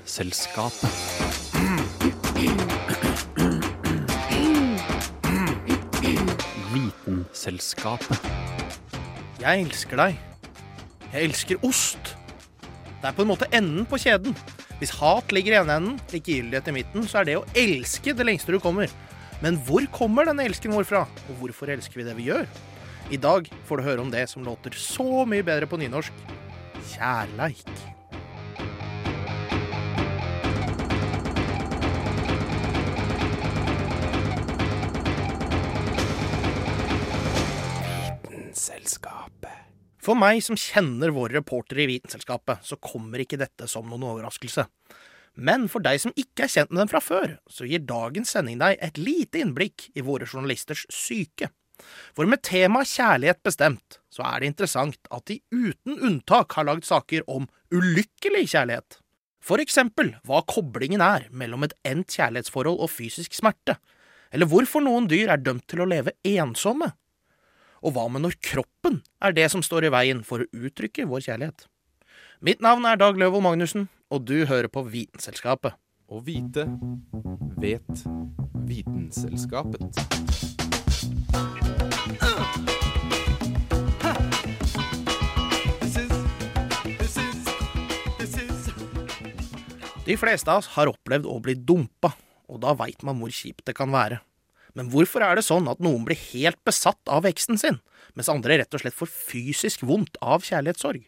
Vitenselskapet. 0.00 0.88
Vitenselskapet. 6.72 8.30
Jeg 9.40 9.66
elsker 9.66 10.00
deg. 10.00 10.16
Jeg 11.12 11.28
elsker 11.28 11.66
ost. 11.66 12.16
Det 13.00 13.10
er 13.10 13.12
på 13.16 13.26
en 13.26 13.28
måte 13.28 13.48
enden 13.52 13.84
på 13.88 14.00
kjeden. 14.00 14.36
Hvis 14.80 14.96
hat 14.96 15.32
ligger 15.36 15.52
i 15.52 15.60
ene 15.60 15.76
enden, 15.76 16.00
likegyldighet 16.12 16.72
i 16.72 16.76
midten, 16.80 17.04
så 17.04 17.20
er 17.20 17.28
det 17.28 17.36
å 17.36 17.46
elske 17.52 18.16
det 18.16 18.24
lengste 18.24 18.56
du 18.56 18.60
kommer. 18.62 18.88
Men 19.44 19.60
hvor 19.68 19.84
kommer 19.92 20.28
denne 20.28 20.48
elsken 20.48 20.72
vår 20.72 20.88
fra, 20.88 21.04
og 21.28 21.40
hvorfor 21.42 21.72
elsker 21.76 22.00
vi 22.00 22.08
det 22.08 22.16
vi 22.16 22.28
gjør? 22.32 22.48
I 23.12 23.20
dag 23.20 23.52
får 23.68 23.76
du 23.76 23.88
høre 23.88 24.04
om 24.04 24.12
det 24.12 24.28
som 24.32 24.44
låter 24.48 24.72
så 24.76 25.26
mye 25.28 25.44
bedre 25.44 25.68
på 25.68 25.80
nynorsk 25.80 26.28
kjærleik. 26.94 27.99
For 40.00 40.16
meg 40.16 40.40
som 40.44 40.56
kjenner 40.56 41.12
våre 41.12 41.36
reportere 41.38 41.84
i 41.84 41.90
Vitenselskapet, 41.90 42.64
så 42.64 42.78
kommer 42.80 43.20
ikke 43.20 43.40
dette 43.40 43.68
som 43.68 43.88
noen 43.88 44.06
overraskelse. 44.08 44.64
Men 45.40 45.68
for 45.70 45.84
deg 45.84 46.00
som 46.02 46.14
ikke 46.18 46.46
er 46.46 46.52
kjent 46.52 46.72
med 46.72 46.82
dem 46.82 46.90
fra 46.90 47.02
før, 47.04 47.36
så 47.48 47.68
gir 47.68 47.84
dagens 47.86 48.32
sending 48.34 48.58
deg 48.60 48.80
et 48.82 48.98
lite 48.98 49.42
innblikk 49.44 49.90
i 49.94 50.04
våre 50.04 50.26
journalisters 50.26 50.86
syke. 50.92 51.50
For 52.16 52.28
med 52.28 52.42
temaet 52.44 52.90
kjærlighet 52.90 53.40
bestemt, 53.44 54.00
så 54.12 54.24
er 54.26 54.40
det 54.40 54.50
interessant 54.50 55.12
at 55.12 55.24
de 55.30 55.38
uten 55.52 56.00
unntak 56.00 56.56
har 56.56 56.66
lagd 56.68 56.88
saker 56.88 57.24
om 57.30 57.46
ulykkelig 57.72 58.50
kjærlighet. 58.52 58.98
For 59.40 59.62
eksempel 59.62 60.12
hva 60.28 60.42
koblingen 60.48 61.00
er 61.04 61.28
mellom 61.32 61.64
et 61.64 61.76
endt 61.88 62.12
kjærlighetsforhold 62.16 62.82
og 62.84 62.92
fysisk 62.92 63.36
smerte, 63.36 63.78
eller 64.30 64.48
hvorfor 64.50 64.84
noen 64.84 65.08
dyr 65.10 65.32
er 65.32 65.40
dømt 65.40 65.66
til 65.70 65.82
å 65.82 65.88
leve 65.88 66.14
ensomme, 66.26 66.92
og 67.80 67.94
hva 67.96 68.06
med 68.12 68.24
når 68.24 68.36
kroppen 68.44 69.00
er 69.24 69.34
det 69.36 69.48
som 69.52 69.64
står 69.64 69.88
i 69.88 69.92
veien 69.94 70.22
for 70.26 70.44
å 70.44 70.48
uttrykke 70.52 71.08
vår 71.08 71.24
kjærlighet? 71.28 71.66
Mitt 72.44 72.62
navn 72.64 72.86
er 72.88 73.00
Dag 73.00 73.18
Løvold 73.20 73.44
Magnussen, 73.44 73.88
og 74.12 74.24
du 74.28 74.44
hører 74.48 74.68
på 74.72 74.84
Vitenselskapet. 74.88 75.76
Å 76.10 76.20
vite 76.24 76.66
vet 77.60 78.04
Vitenselskapet. 78.68 80.00
De 90.10 90.16
fleste 90.18 90.50
av 90.50 90.58
oss 90.58 90.72
har 90.74 90.90
opplevd 90.90 91.28
å 91.28 91.36
bli 91.44 91.54
dumpa, 91.54 92.10
og 92.50 92.64
da 92.64 92.72
veit 92.74 93.04
man 93.06 93.20
hvor 93.20 93.30
kjipt 93.30 93.62
det 93.68 93.76
kan 93.78 93.92
være. 93.94 94.18
Men 94.78 94.90
hvorfor 94.92 95.24
er 95.26 95.38
det 95.38 95.46
sånn 95.46 95.68
at 95.70 95.80
noen 95.82 96.04
blir 96.06 96.18
helt 96.30 96.60
besatt 96.66 97.00
av 97.10 97.24
veksten 97.26 97.58
sin, 97.58 97.80
mens 98.14 98.30
andre 98.30 98.60
rett 98.60 98.74
og 98.74 98.82
slett 98.82 98.96
får 98.96 99.10
fysisk 99.10 99.82
vondt 99.86 100.20
av 100.22 100.44
kjærlighetssorg? 100.46 101.06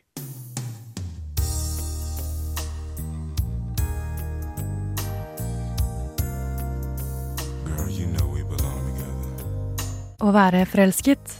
Å 10.22 10.30
være 10.30 10.60
forelsket 10.70 11.32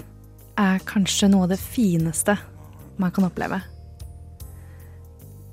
er 0.58 0.80
kanskje 0.82 1.28
noe 1.30 1.46
av 1.46 1.52
det 1.52 1.60
fineste 1.62 2.34
man 2.98 3.12
kan 3.14 3.28
oppleve. 3.28 3.60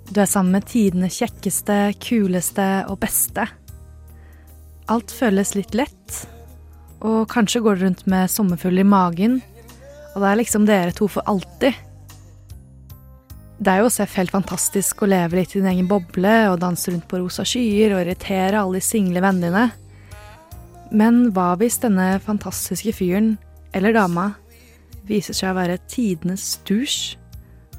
Du 0.10 0.18
er 0.18 0.26
sammen 0.26 0.56
med 0.58 0.66
tidene 0.66 1.12
kjekkeste, 1.14 1.94
kuleste 2.02 2.66
og 2.90 2.98
beste. 3.04 3.46
Alt 4.90 5.14
føles 5.14 5.54
litt 5.54 5.78
lett, 5.78 6.24
og 7.00 7.30
kanskje 7.32 7.62
går 7.64 7.78
du 7.78 7.86
rundt 7.86 8.08
med 8.12 8.32
sommerfugl 8.32 8.82
i 8.82 8.88
magen, 8.88 9.40
og 10.14 10.22
det 10.22 10.30
er 10.30 10.40
liksom 10.42 10.66
dere 10.68 10.96
to 10.96 11.08
for 11.12 11.24
alltid. 11.30 11.78
Det 13.60 13.72
er 13.74 13.84
jo 13.84 13.92
Seff 13.92 14.16
helt 14.16 14.32
fantastisk 14.32 15.04
å 15.04 15.10
leve 15.12 15.40
litt 15.40 15.54
i 15.54 15.60
din 15.60 15.70
egen 15.72 15.88
boble 15.90 16.36
og 16.48 16.62
danse 16.62 16.92
rundt 16.92 17.08
på 17.12 17.20
rosa 17.20 17.44
skyer 17.48 17.92
og 17.92 18.06
irritere 18.06 18.60
alle 18.60 18.80
de 18.80 18.86
single 18.88 19.24
vennene 19.24 19.50
dine. 19.50 19.66
Men 20.96 21.26
hva 21.36 21.54
hvis 21.60 21.80
denne 21.84 22.14
fantastiske 22.24 22.96
fyren, 22.98 23.34
eller 23.76 23.94
dama, 23.94 24.32
viser 25.10 25.36
seg 25.36 25.52
å 25.52 25.60
være 25.60 25.82
tidenes 25.92 26.56
dusj, 26.68 27.18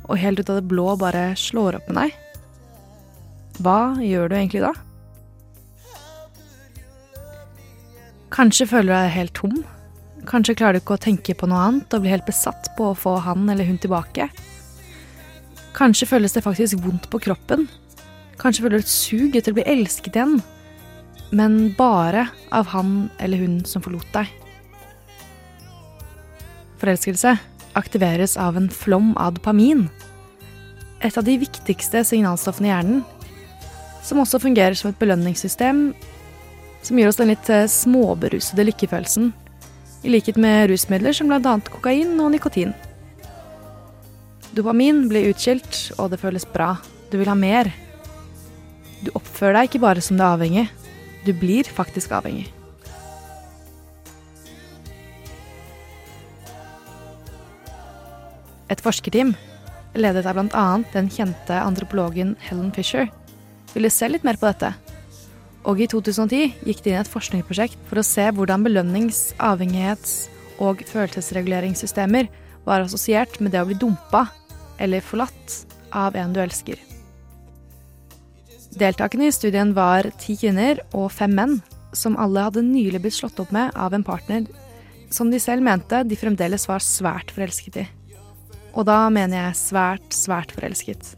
og 0.04 0.20
helt 0.20 0.42
ut 0.42 0.52
av 0.52 0.60
det 0.60 0.68
blå 0.70 0.94
bare 1.00 1.30
slår 1.38 1.80
opp 1.80 1.90
med 1.90 2.04
deg? 2.04 2.46
Hva 3.60 3.80
gjør 4.00 4.30
du 4.30 4.36
egentlig 4.36 4.64
da? 4.64 4.74
Kanskje 8.30 8.68
føler 8.70 8.90
du 8.90 8.94
deg 8.94 9.16
helt 9.16 9.34
tom. 9.38 9.58
Kanskje 10.28 10.54
klarer 10.58 10.78
du 10.78 10.84
ikke 10.84 10.98
å 10.98 11.02
tenke 11.02 11.34
på 11.34 11.48
noe 11.50 11.64
annet 11.66 11.96
og 11.96 12.04
blir 12.04 12.14
helt 12.14 12.28
besatt 12.28 12.70
på 12.78 12.90
å 12.90 12.96
få 12.98 13.16
han 13.24 13.48
eller 13.50 13.66
hun 13.66 13.80
tilbake. 13.82 14.28
Kanskje 15.76 16.08
føles 16.10 16.34
det 16.36 16.44
faktisk 16.44 16.82
vondt 16.84 17.08
på 17.10 17.22
kroppen. 17.26 17.66
Kanskje 18.40 18.64
føler 18.64 18.80
du 18.80 18.86
et 18.86 18.92
sug 18.92 19.36
etter 19.36 19.54
å 19.54 19.58
bli 19.58 19.68
elsket 19.68 20.16
igjen 20.18 20.40
men 21.30 21.74
bare 21.78 22.26
av 22.50 22.66
han 22.74 23.08
eller 23.18 23.38
hun 23.38 23.60
som 23.64 23.82
forlot 23.82 24.08
deg. 24.14 24.28
Forelskelse 26.80 27.36
aktiveres 27.78 28.36
av 28.40 28.56
en 28.58 28.70
flom 28.72 29.12
av 29.20 29.36
dopamin, 29.36 29.86
et 31.00 31.16
av 31.16 31.24
de 31.24 31.36
viktigste 31.40 32.02
signalstoffene 32.04 32.68
i 32.68 32.72
hjernen, 32.72 33.02
som 34.04 34.20
også 34.22 34.40
fungerer 34.42 34.74
som 34.76 34.90
et 34.90 34.98
belønningssystem 35.00 35.90
som 36.82 36.98
gir 36.98 37.08
oss 37.08 37.18
den 37.20 37.32
litt 37.32 37.48
eh, 37.52 37.68
småberusede 37.70 38.64
lykkefølelsen, 38.70 39.32
i 40.02 40.12
likhet 40.12 40.38
med 40.40 40.70
rusmidler 40.70 41.12
som 41.16 41.28
bl.a. 41.28 41.58
kokain 41.68 42.14
og 42.20 42.32
nikotin. 42.32 42.72
Dopamin 44.56 45.04
blir 45.10 45.30
utskilt, 45.30 45.90
og 46.00 46.10
det 46.10 46.20
føles 46.22 46.46
bra. 46.48 46.72
Du 47.12 47.18
vil 47.20 47.28
ha 47.30 47.36
mer. 47.38 47.70
Du 49.04 49.12
oppfører 49.14 49.60
deg 49.60 49.68
ikke 49.68 49.82
bare 49.84 50.02
som 50.04 50.16
du 50.18 50.24
er 50.24 50.32
avhengig, 50.34 50.66
du 51.24 51.32
blir 51.36 51.68
faktisk 51.68 52.12
avhengig. 52.16 52.48
Et 58.70 58.82
forskerteam, 58.82 59.32
ledet 59.98 60.26
av 60.26 60.38
bl.a. 60.38 60.66
den 60.92 61.08
kjente 61.10 61.56
antropologen 61.58 62.36
Helen 62.46 62.70
Fisher, 62.74 63.08
ville 63.74 63.90
se 63.90 64.08
litt 64.10 64.26
mer 64.26 64.38
på 64.38 64.46
dette. 64.46 64.74
Og 65.68 65.80
i 65.82 65.88
2010 65.90 66.62
gikk 66.64 66.84
det 66.84 66.92
inn 66.94 67.00
et 67.02 67.10
forskningsprosjekt 67.10 67.80
for 67.88 68.00
å 68.00 68.06
se 68.06 68.24
hvordan 68.32 68.64
belønnings-, 68.64 69.34
avhengighets- 69.36 70.30
og 70.60 70.84
følelsesreguleringssystemer 70.88 72.28
var 72.66 72.84
assosiert 72.84 73.38
med 73.40 73.52
det 73.54 73.62
å 73.62 73.68
bli 73.68 73.76
dumpa 73.80 74.26
eller 74.80 75.04
forlatt 75.04 75.60
av 75.96 76.16
en 76.16 76.32
du 76.32 76.40
elsker. 76.42 76.80
Deltakerne 78.80 79.28
i 79.28 79.34
studien 79.34 79.74
var 79.74 80.08
ti 80.20 80.36
kvinner 80.38 80.80
og 80.94 81.10
fem 81.12 81.32
menn, 81.34 81.56
som 81.92 82.16
alle 82.22 82.44
hadde 82.46 82.62
nylig 82.62 83.00
blitt 83.02 83.16
slått 83.16 83.40
opp 83.42 83.50
med 83.52 83.74
av 83.74 83.96
en 83.96 84.06
partner 84.06 84.46
som 85.10 85.30
de 85.30 85.40
selv 85.42 85.64
mente 85.66 86.04
de 86.06 86.18
fremdeles 86.18 86.68
var 86.70 86.84
svært 86.84 87.32
forelsket 87.34 87.80
i. 87.82 87.86
Og 88.78 88.86
da 88.86 89.02
mener 89.10 89.48
jeg 89.48 89.58
svært, 89.58 90.12
svært 90.14 90.54
forelsket. 90.54 91.16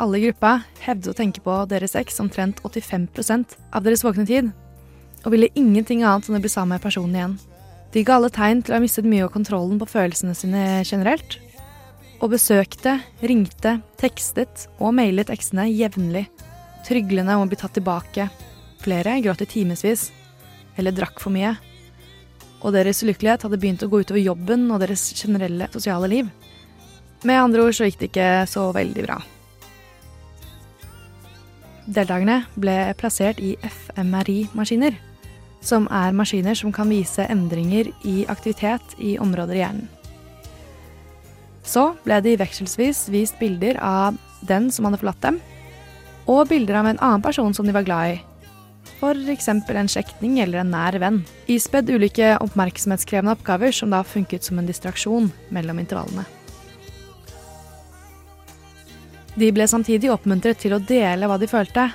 Alle 0.00 0.18
i 0.18 0.24
gruppa 0.24 0.62
hevdet 0.80 1.10
å 1.12 1.16
tenke 1.16 1.42
på 1.44 1.54
deres 1.68 1.96
eks 1.98 2.20
omtrent 2.22 2.62
85% 2.64 3.56
av 3.76 3.84
deres 3.84 4.04
våkne 4.04 4.24
tid, 4.28 4.52
og 5.22 5.34
ville 5.34 5.52
ingenting 5.58 6.00
annet 6.02 6.28
enn 6.28 6.38
å 6.38 6.42
bli 6.42 6.50
sammen 6.52 6.76
med 6.76 6.84
personen 6.84 7.18
igjen. 7.18 7.34
De 7.92 8.04
ga 8.06 8.16
alle 8.16 8.32
tegn 8.32 8.62
til 8.64 8.72
å 8.72 8.78
ha 8.78 8.82
mistet 8.82 9.08
mye 9.08 9.26
av 9.26 9.34
kontrollen 9.34 9.76
på 9.80 9.90
følelsene 9.92 10.36
sine 10.36 10.62
generelt, 10.88 11.36
og 12.22 12.32
besøkte, 12.32 13.00
ringte, 13.20 13.80
tekstet 14.00 14.68
og 14.78 14.94
mailet 14.96 15.30
eksene 15.34 15.66
jevnlig 15.68 16.28
tryglende 16.86 17.36
om 17.36 17.44
å 17.44 17.50
bli 17.50 17.58
tatt 17.58 17.74
tilbake. 17.76 18.28
Flere 18.82 19.18
gråt 19.22 19.44
i 19.44 19.50
timevis, 19.50 20.08
eller 20.78 20.94
drakk 20.94 21.20
for 21.22 21.34
mye. 21.34 21.54
Og 22.62 22.74
deres 22.74 23.02
ulykkelighet 23.02 23.44
hadde 23.46 23.58
begynt 23.60 23.82
å 23.84 23.90
gå 23.90 24.02
utover 24.02 24.22
jobben 24.22 24.68
og 24.70 24.82
deres 24.82 25.04
generelle 25.18 25.68
sosiale 25.74 26.10
liv. 26.10 26.32
Med 27.26 27.38
andre 27.38 27.66
ord 27.66 27.76
så 27.76 27.86
gikk 27.86 28.00
det 28.00 28.10
ikke 28.10 28.32
så 28.50 28.70
veldig 28.74 29.06
bra. 29.06 29.20
Deltakerne 31.86 32.44
ble 32.54 32.76
plassert 32.98 33.40
i 33.42 33.56
FMRI-maskiner, 33.66 34.94
som 35.62 35.88
er 35.90 36.14
maskiner 36.14 36.58
som 36.58 36.74
kan 36.74 36.90
vise 36.90 37.26
endringer 37.30 37.90
i 38.06 38.22
aktivitet 38.30 38.94
i 38.98 39.16
områder 39.22 39.58
i 39.58 39.62
hjernen. 39.62 39.88
Så 41.62 41.92
ble 42.02 42.18
de 42.22 42.36
vekselsvis 42.40 43.06
vist 43.14 43.38
bilder 43.38 43.78
av 43.82 44.18
den 44.46 44.70
som 44.74 44.86
hadde 44.86 44.98
forlatt 45.02 45.22
dem, 45.22 45.38
og 46.26 46.48
bilder 46.50 46.80
av 46.80 46.90
en 46.90 47.00
annen 47.02 47.22
person 47.22 47.54
som 47.54 47.66
de 47.66 47.74
var 47.74 47.86
glad 47.86 48.16
i. 48.16 48.20
F.eks. 49.02 49.48
en 49.48 49.90
slektning 49.90 50.38
eller 50.42 50.62
en 50.62 50.70
nær 50.70 50.98
venn. 51.02 51.22
Ispedd 51.50 51.90
ulike 51.90 52.36
oppmerksomhetskrevende 52.42 53.34
oppgaver 53.34 53.74
som 53.74 53.90
da 53.90 54.04
funket 54.06 54.46
som 54.46 54.58
en 54.58 54.68
distraksjon 54.68 55.30
mellom 55.50 55.82
intervallene. 55.82 56.26
De 59.32 59.48
ble 59.48 59.64
samtidig 59.68 60.10
oppmuntret 60.12 60.60
til 60.60 60.74
å 60.76 60.82
dele 60.82 61.28
hva 61.28 61.38
de 61.40 61.48
følte, 61.48 61.86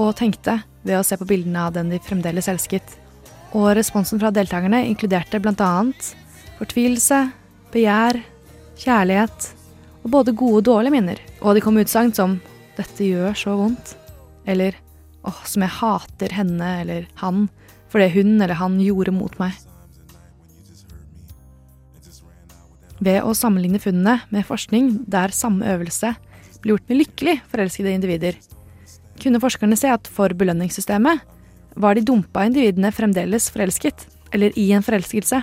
og 0.00 0.16
tenkte 0.18 0.56
ved 0.82 0.98
å 0.98 1.04
se 1.06 1.18
på 1.20 1.28
bildene 1.28 1.68
av 1.68 1.76
den 1.76 1.92
de 1.92 2.00
fremdeles 2.02 2.48
elsket. 2.50 2.96
Og 3.54 3.70
responsen 3.78 4.18
fra 4.22 4.32
deltakerne 4.34 4.82
inkluderte 4.88 5.38
bl.a. 5.42 5.70
fortvilelse, 6.58 7.20
begjær, 7.70 8.18
kjærlighet 8.80 9.50
og 10.02 10.12
både 10.14 10.34
gode 10.34 10.62
og 10.62 10.66
dårlige 10.70 10.94
minner. 10.96 11.22
Og 11.44 11.54
de 11.54 11.62
kom 11.62 11.76
med 11.76 11.86
utsagn 11.86 12.14
som 12.16 12.40
'dette 12.76 13.04
gjør 13.04 13.34
så 13.36 13.56
vondt', 13.58 13.94
eller 14.46 14.74
'åh, 15.24 15.40
som 15.44 15.62
jeg 15.62 15.76
hater 15.78 16.32
henne 16.32 16.80
eller 16.80 17.06
han 17.16 17.48
for 17.88 17.98
det 17.98 18.14
hun 18.14 18.40
eller 18.40 18.54
han 18.54 18.80
gjorde 18.80 19.12
mot 19.12 19.36
meg'. 19.38 19.58
Ved 23.00 23.22
å 23.22 23.34
sammenligne 23.34 23.80
funnene 23.80 24.20
med 24.30 24.44
forskning 24.44 25.04
der 25.08 25.28
samme 25.28 25.64
øvelse 25.64 26.14
ble 26.60 26.74
gjort 26.74 26.88
med 26.90 27.00
lykkelig 27.00 27.36
forelskede 27.50 27.94
individer, 27.96 28.38
kunne 29.20 29.40
forskerne 29.42 29.76
se 29.76 29.90
at 29.92 30.08
for 30.08 30.32
belønningssystemet 30.36 31.24
var 31.80 31.96
de 31.96 32.04
dumpa 32.04 32.46
individene 32.48 32.92
fremdeles 32.94 33.50
forelsket, 33.52 34.06
eller 34.34 34.54
i 34.58 34.70
en 34.74 34.84
forelskelse, 34.84 35.42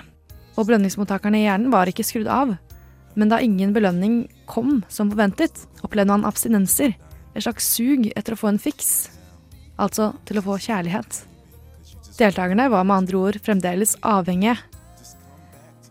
og 0.57 0.65
belønningsmottakerne 0.65 1.41
i 1.41 1.45
hjernen 1.45 1.73
var 1.73 1.89
ikke 1.89 2.05
skrudd 2.05 2.29
av. 2.31 2.55
Men 3.17 3.31
da 3.31 3.39
ingen 3.41 3.73
belønning 3.73 4.25
kom 4.49 4.81
som 4.93 5.11
forventet, 5.13 5.65
opplevde 5.85 6.13
han 6.15 6.25
abstinenser, 6.27 6.95
et 7.33 7.45
slags 7.45 7.67
sug 7.75 8.09
etter 8.15 8.33
å 8.33 8.39
få 8.39 8.51
en 8.51 8.61
fiks, 8.61 9.09
altså 9.77 10.11
til 10.25 10.39
å 10.39 10.45
få 10.45 10.57
kjærlighet. 10.61 11.21
Deltakerne 12.17 12.65
var 12.73 12.85
med 12.87 13.03
andre 13.03 13.19
ord 13.21 13.39
fremdeles 13.45 13.93
avhengige. 14.01 14.57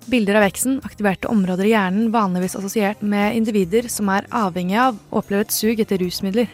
Bilder 0.07 0.39
av 0.39 0.45
veksten 0.47 0.77
aktiverte 0.87 1.27
områder 1.27 1.67
i 1.67 1.73
hjernen 1.73 2.13
vanligvis 2.15 2.55
assosiert 2.55 3.01
med 3.03 3.35
individer 3.35 3.89
som 3.91 4.07
er 4.15 4.29
avhengige 4.31 4.85
av 4.93 4.99
å 5.11 5.19
oppleve 5.19 5.49
et 5.49 5.55
sug 5.55 5.81
etter 5.83 5.99
rusmidler. 5.99 6.53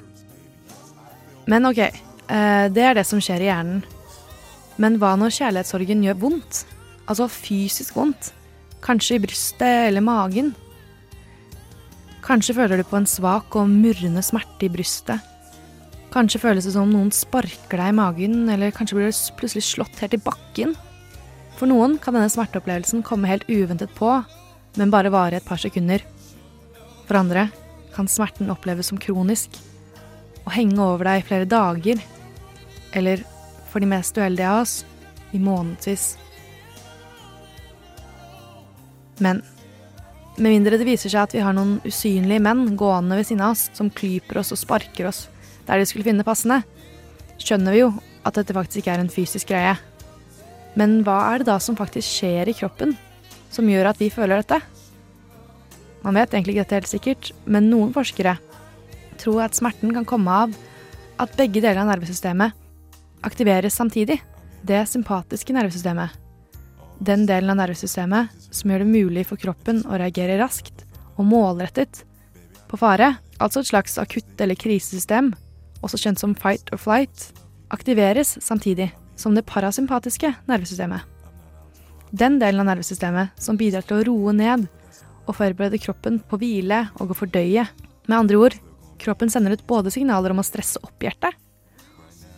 Men 1.50 1.68
ok, 1.68 1.80
eh, 1.84 2.68
det 2.72 2.84
er 2.86 2.96
det 2.96 3.04
som 3.04 3.20
skjer 3.20 3.44
i 3.44 3.50
hjernen. 3.50 3.82
Men 4.80 4.96
hva 4.96 5.12
når 5.20 5.34
kjærlighetssorgen 5.36 6.04
gjør 6.06 6.20
vondt? 6.22 6.62
Altså 7.04 7.28
fysisk 7.28 7.98
vondt? 7.98 8.30
Kanskje 8.80 9.18
i 9.18 9.22
brystet 9.26 9.88
eller 9.90 10.00
magen? 10.00 10.54
Kanskje 12.24 12.54
føler 12.56 12.80
du 12.80 12.86
på 12.88 12.96
en 12.96 13.10
svak 13.10 13.52
og 13.58 13.68
murrende 13.68 14.22
smerte 14.24 14.64
i 14.64 14.72
brystet. 14.72 15.20
Kanskje 16.12 16.40
føles 16.40 16.64
det 16.64 16.72
som 16.72 16.86
om 16.86 16.92
noen 16.94 17.12
sparker 17.12 17.80
deg 17.80 17.92
i 17.92 17.98
magen, 18.00 18.48
eller 18.48 18.72
kanskje 18.72 18.96
blir 18.96 19.12
du 19.12 19.36
plutselig 19.36 19.64
slått 19.66 20.00
helt 20.00 20.16
i 20.16 20.22
bakken. 20.24 20.74
For 21.58 21.70
noen 21.70 21.98
kan 22.02 22.16
denne 22.16 22.30
smerteopplevelsen 22.32 23.04
komme 23.06 23.30
helt 23.30 23.46
uventet 23.50 23.92
på, 23.94 24.14
men 24.78 24.92
bare 24.92 25.12
vare 25.12 25.38
et 25.38 25.46
par 25.46 25.60
sekunder. 25.60 26.02
For 27.06 27.18
andre 27.20 27.48
kan 27.92 28.08
smerten 28.08 28.50
oppleves 28.52 28.88
som 28.90 29.00
kronisk 29.00 29.58
og 30.42 30.52
henge 30.56 30.80
over 30.80 31.06
deg 31.06 31.20
i 31.20 31.26
flere 31.26 31.48
dager, 31.48 32.00
eller 32.96 33.22
for 33.70 33.82
de 33.82 33.88
mest 33.88 34.16
uheldige 34.18 34.48
av 34.48 34.64
oss 34.64 34.74
i 35.32 35.40
månedsvis. 35.40 36.06
Men 39.22 39.42
med 40.36 40.48
mindre 40.48 40.78
det 40.80 40.88
viser 40.88 41.12
seg 41.12 41.26
at 41.26 41.36
vi 41.36 41.44
har 41.44 41.54
noen 41.56 41.76
usynlige 41.84 42.42
menn 42.42 42.76
gående 42.80 43.18
ved 43.18 43.28
siden 43.28 43.44
av 43.44 43.54
oss 43.54 43.68
som 43.76 43.92
klyper 43.92 44.40
oss 44.40 44.52
og 44.54 44.60
sparker 44.60 45.10
oss 45.10 45.26
der 45.68 45.78
de 45.78 45.86
skulle 45.86 46.06
finne 46.08 46.26
passende, 46.26 46.62
skjønner 47.38 47.74
vi 47.74 47.84
jo 47.84 47.92
at 48.26 48.34
dette 48.38 48.54
faktisk 48.56 48.82
ikke 48.82 48.96
er 48.96 49.02
en 49.04 49.12
fysisk 49.12 49.52
greie. 49.52 49.76
Men 50.78 51.02
hva 51.04 51.18
er 51.32 51.42
det 51.42 51.50
da 51.50 51.58
som 51.60 51.76
faktisk 51.76 52.08
skjer 52.08 52.48
i 52.48 52.56
kroppen 52.56 52.94
som 53.52 53.68
gjør 53.68 53.90
at 53.90 54.00
vi 54.00 54.08
føler 54.12 54.40
dette? 54.40 54.60
Man 56.02 56.16
vet 56.18 56.32
egentlig 56.32 56.56
ikke 56.56 56.64
dette 56.64 56.78
helt 56.80 56.90
sikkert, 56.90 57.30
men 57.44 57.68
noen 57.70 57.92
forskere 57.94 58.38
tror 59.20 59.44
at 59.44 59.56
smerten 59.56 59.92
kan 59.94 60.06
komme 60.08 60.38
av 60.46 60.54
at 61.22 61.36
begge 61.38 61.60
deler 61.60 61.84
av 61.84 61.92
nervesystemet 61.92 62.56
aktiveres 63.22 63.76
samtidig. 63.78 64.18
Det 64.62 64.80
sympatiske 64.88 65.54
nervesystemet. 65.54 66.10
Den 67.02 67.26
delen 67.26 67.50
av 67.50 67.58
nervesystemet 67.58 68.48
som 68.50 68.70
gjør 68.70 68.84
det 68.84 68.90
mulig 68.90 69.26
for 69.28 69.40
kroppen 69.40 69.82
å 69.86 69.98
reagere 69.98 70.38
raskt 70.40 70.84
og 71.16 71.26
målrettet 71.28 72.04
på 72.70 72.78
fare, 72.80 73.12
altså 73.42 73.60
et 73.60 73.68
slags 73.68 73.98
akutt- 74.00 74.40
eller 74.40 74.58
krisesystem, 74.58 75.32
også 75.82 75.98
kjent 76.00 76.22
som 76.22 76.34
fight 76.38 76.70
or 76.72 76.80
flight, 76.80 77.30
aktiveres 77.74 78.36
samtidig 78.40 78.92
som 79.16 79.34
det 79.36 79.46
parasympatiske 79.48 80.32
nervesystemet. 80.48 81.04
Den 82.12 82.38
delen 82.40 82.60
av 82.60 82.68
nervesystemet 82.68 83.38
som 83.40 83.56
bidrar 83.56 83.86
til 83.86 84.00
å 84.00 84.06
roe 84.08 84.34
ned 84.36 84.66
og 85.26 85.36
forberede 85.38 85.80
kroppen 85.80 86.18
på 86.28 86.38
hvile 86.40 86.84
og 87.00 87.12
å 87.12 87.16
fordøye. 87.16 87.64
Med 88.08 88.18
andre 88.18 88.40
ord, 88.40 88.56
kroppen 89.00 89.30
sender 89.32 89.54
ut 89.56 89.64
både 89.68 89.92
signaler 89.94 90.34
om 90.34 90.42
å 90.42 90.46
stresse 90.46 90.80
opp 90.84 91.02
hjertet 91.02 91.38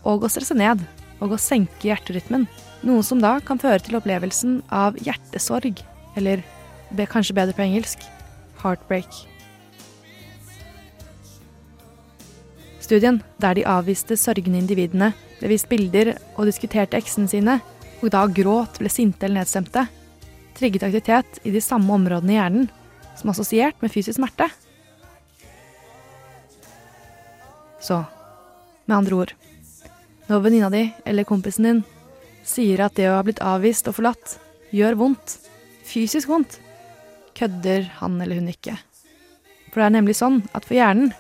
og 0.05 0.27
å 0.27 0.31
stresse 0.31 0.55
ned 0.57 0.83
og 1.25 1.35
å 1.35 1.41
senke 1.41 1.89
hjerterytmen. 1.89 2.47
Noe 2.85 3.03
som 3.07 3.23
da 3.23 3.39
kan 3.41 3.61
føre 3.61 3.81
til 3.81 3.97
opplevelsen 3.97 4.59
av 4.75 4.99
hjertesorg, 5.01 5.81
eller 6.19 6.43
kanskje 7.11 7.37
bedre 7.37 7.57
på 7.57 7.65
engelsk 7.65 8.05
heartbreak. 8.61 9.09
Studien, 12.85 13.23
der 13.41 13.57
de 13.57 13.65
avviste 13.65 14.17
sørgende 14.21 14.61
individene 14.61 15.15
ble 15.45 15.53
vist 15.53 15.69
bilder 15.69 16.15
og 16.39 16.47
diskuterte 16.49 16.97
eksene 16.97 17.29
sine, 17.29 17.59
og 18.01 18.09
da 18.15 18.23
gråt, 18.33 18.79
ble 18.81 18.89
sinte 18.89 19.27
eller 19.27 19.43
nedstemte, 19.43 19.85
trigget 20.57 20.87
aktivitet 20.87 21.41
i 21.45 21.53
de 21.53 21.61
samme 21.61 21.93
områdene 21.93 22.33
i 22.33 22.39
hjernen 22.39 22.71
som 23.19 23.33
assosiert 23.33 23.77
med 23.85 23.93
fysisk 23.93 24.17
smerte. 24.17 24.49
Så, 27.85 28.01
med 28.89 28.97
andre 28.97 29.19
ord, 29.21 29.35
når 30.31 30.45
venninna 30.47 30.71
di 30.73 30.87
eller 31.05 31.29
kompisen 31.29 31.69
din 31.69 31.85
sier 32.49 32.81
at 32.87 32.97
det 32.97 33.11
å 33.11 33.19
ha 33.19 33.27
blitt 33.27 33.45
avvist 33.45 33.91
og 33.91 33.99
forlatt 33.99 34.39
gjør 34.73 34.97
vondt, 35.03 35.37
fysisk 35.85 36.33
vondt, 36.33 36.57
kødder 37.37 37.91
han 38.01 38.17
eller 38.17 38.41
hun 38.41 38.49
ikke. 38.49 38.79
For 39.69 39.83
det 39.83 39.91
er 39.91 39.97
nemlig 39.99 40.17
sånn 40.17 40.41
at 40.57 40.65
for 40.65 40.79
hjernen 40.79 41.13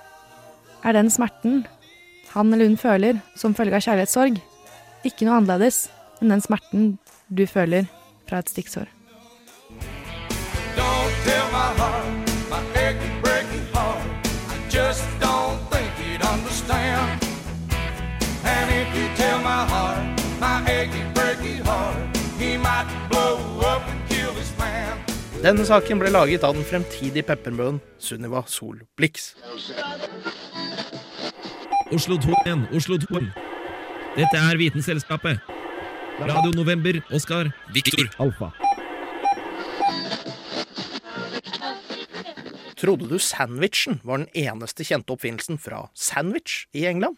er 0.85 0.97
den 0.97 1.13
smerten 1.13 1.67
han 2.35 2.53
eller 2.53 2.67
hun 2.67 2.79
føler 2.79 3.21
som 3.39 3.55
følge 3.55 3.79
av 3.79 3.85
kjærlighetssorg, 3.85 4.41
ikke 5.07 5.27
noe 5.27 5.39
annerledes 5.39 5.85
enn 6.19 6.33
den 6.35 6.43
smerten 6.43 6.87
du 7.31 7.45
føler 7.47 7.87
fra 8.27 8.41
et 8.43 8.51
stikksår. 8.51 8.89
Don't 10.75 11.15
tell 11.23 11.47
my 11.55 11.71
heart, 11.79 12.33
my 12.51 12.61
aching, 12.81 13.15
breaking 13.23 13.67
heart. 13.75 14.03
I 14.51 14.59
just 14.71 15.07
don't 15.23 15.61
think 15.71 15.91
you'd 16.03 16.27
understand. 16.27 17.23
And 18.43 18.67
if 18.81 18.91
you 18.99 19.07
tell 19.15 19.39
my 19.39 19.63
heart, 19.71 20.03
my 20.41 20.59
aching, 20.67 21.07
breaking 21.15 21.63
heart, 21.65 22.19
he 22.39 22.57
might 22.59 22.91
blow 23.11 23.39
up 23.63 23.87
and 23.87 24.01
kill 24.11 24.35
this 24.35 24.51
man. 24.59 24.99
Denne 25.45 25.67
saken 25.69 26.03
ble 26.03 26.11
laget 26.11 26.43
av 26.43 26.59
den 26.59 26.67
fremtidige 26.67 27.29
peppermøen 27.31 27.79
Sunniva 28.03 28.43
Sol 28.49 28.83
Blix. 28.99 29.35
Oslo 31.95 32.17
2 32.19 32.35
igjen, 32.45 32.63
Oslo 32.75 32.97
2. 32.99 33.21
Dette 34.17 34.39
er 34.39 34.57
Vitenselskapet. 34.59 35.39
Radio 36.19 36.51
November, 36.57 36.99
Oskar, 37.15 37.53
Viktor, 37.75 38.09
Alfa. 38.19 38.49
Trodde 42.77 43.07
du 43.07 43.19
sandwichen 43.19 44.01
var 44.03 44.25
den 44.25 44.27
eneste 44.35 44.83
kjente 44.83 45.15
oppfinnelsen 45.15 45.59
fra 45.59 45.85
sandwich 45.95 46.67
i 46.75 46.83
England? 46.91 47.15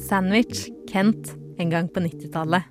Sandwich, 0.00 0.70
Kent, 0.88 1.36
en 1.60 1.70
gang 1.70 1.92
på 1.92 2.00
90-tallet. 2.00 2.64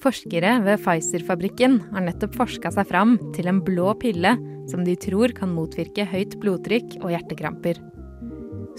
Forskere 0.00 0.54
ved 0.64 0.80
Pfizer-fabrikken 0.80 1.74
har 1.92 2.04
nettopp 2.06 2.38
forska 2.38 2.70
seg 2.72 2.88
fram 2.88 3.18
til 3.36 3.50
en 3.50 3.60
blå 3.64 3.92
pille 4.00 4.32
som 4.70 4.84
de 4.86 4.94
tror 4.96 5.34
kan 5.36 5.52
motvirke 5.52 6.06
høyt 6.08 6.38
blodtrykk 6.40 6.96
og 7.02 7.10
hjertekramper. 7.12 7.82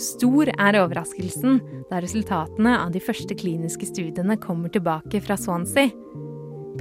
Stor 0.01 0.49
er 0.55 0.79
overraskelsen 0.79 1.59
da 1.91 1.99
resultatene 2.01 2.73
av 2.79 2.93
de 2.95 3.01
første 3.03 3.37
kliniske 3.37 3.91
studiene 3.91 4.39
kommer 4.41 4.73
tilbake 4.73 5.21
fra 5.21 5.37
Swansea. 5.37 5.91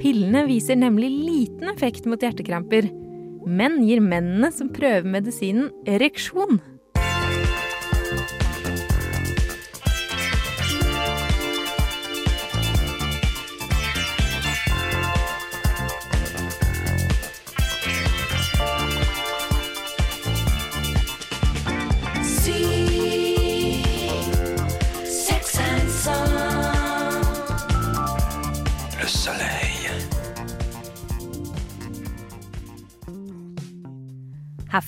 Pillene 0.01 0.47
viser 0.47 0.79
nemlig 0.79 1.11
liten 1.11 1.69
effekt 1.69 2.07
mot 2.09 2.21
hjertekramper, 2.23 2.87
men 3.45 3.81
gir 3.85 4.01
mennene 4.01 4.49
som 4.55 4.71
prøver 4.73 5.05
medisinen, 5.05 5.69
ereksjon. 5.85 6.57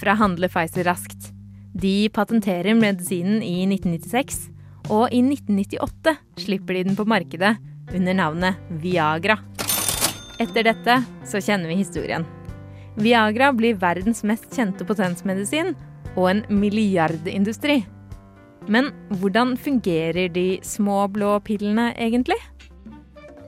Herfra 0.03 0.19
handler 0.19 0.49
Pfizer 0.49 0.83
raskt. 0.83 1.29
De 1.71 2.09
patenterer 2.09 2.75
medisinen 2.75 3.39
i 3.39 3.63
1996, 3.63 4.49
og 4.91 5.13
i 5.15 5.21
1998 5.23 6.11
slipper 6.43 6.75
de 6.75 6.81
den 6.89 6.97
på 6.97 7.05
markedet 7.07 7.53
under 7.95 8.17
navnet 8.19 8.59
Viagra. 8.83 9.37
Etter 10.43 10.67
dette 10.67 10.97
så 11.23 11.39
kjenner 11.39 11.71
vi 11.71 11.79
historien. 11.79 12.27
Viagra 12.99 13.53
blir 13.55 13.79
verdens 13.79 14.25
mest 14.27 14.51
kjente 14.51 14.83
potensmedisin 14.83 15.71
og 16.17 16.27
en 16.33 16.43
milliardindustri. 16.51 17.85
Men 18.67 18.91
hvordan 19.21 19.55
fungerer 19.55 20.27
de 20.35 20.59
små 20.67 21.07
blå 21.15 21.37
pillene 21.47 21.93
egentlig? 21.95 22.41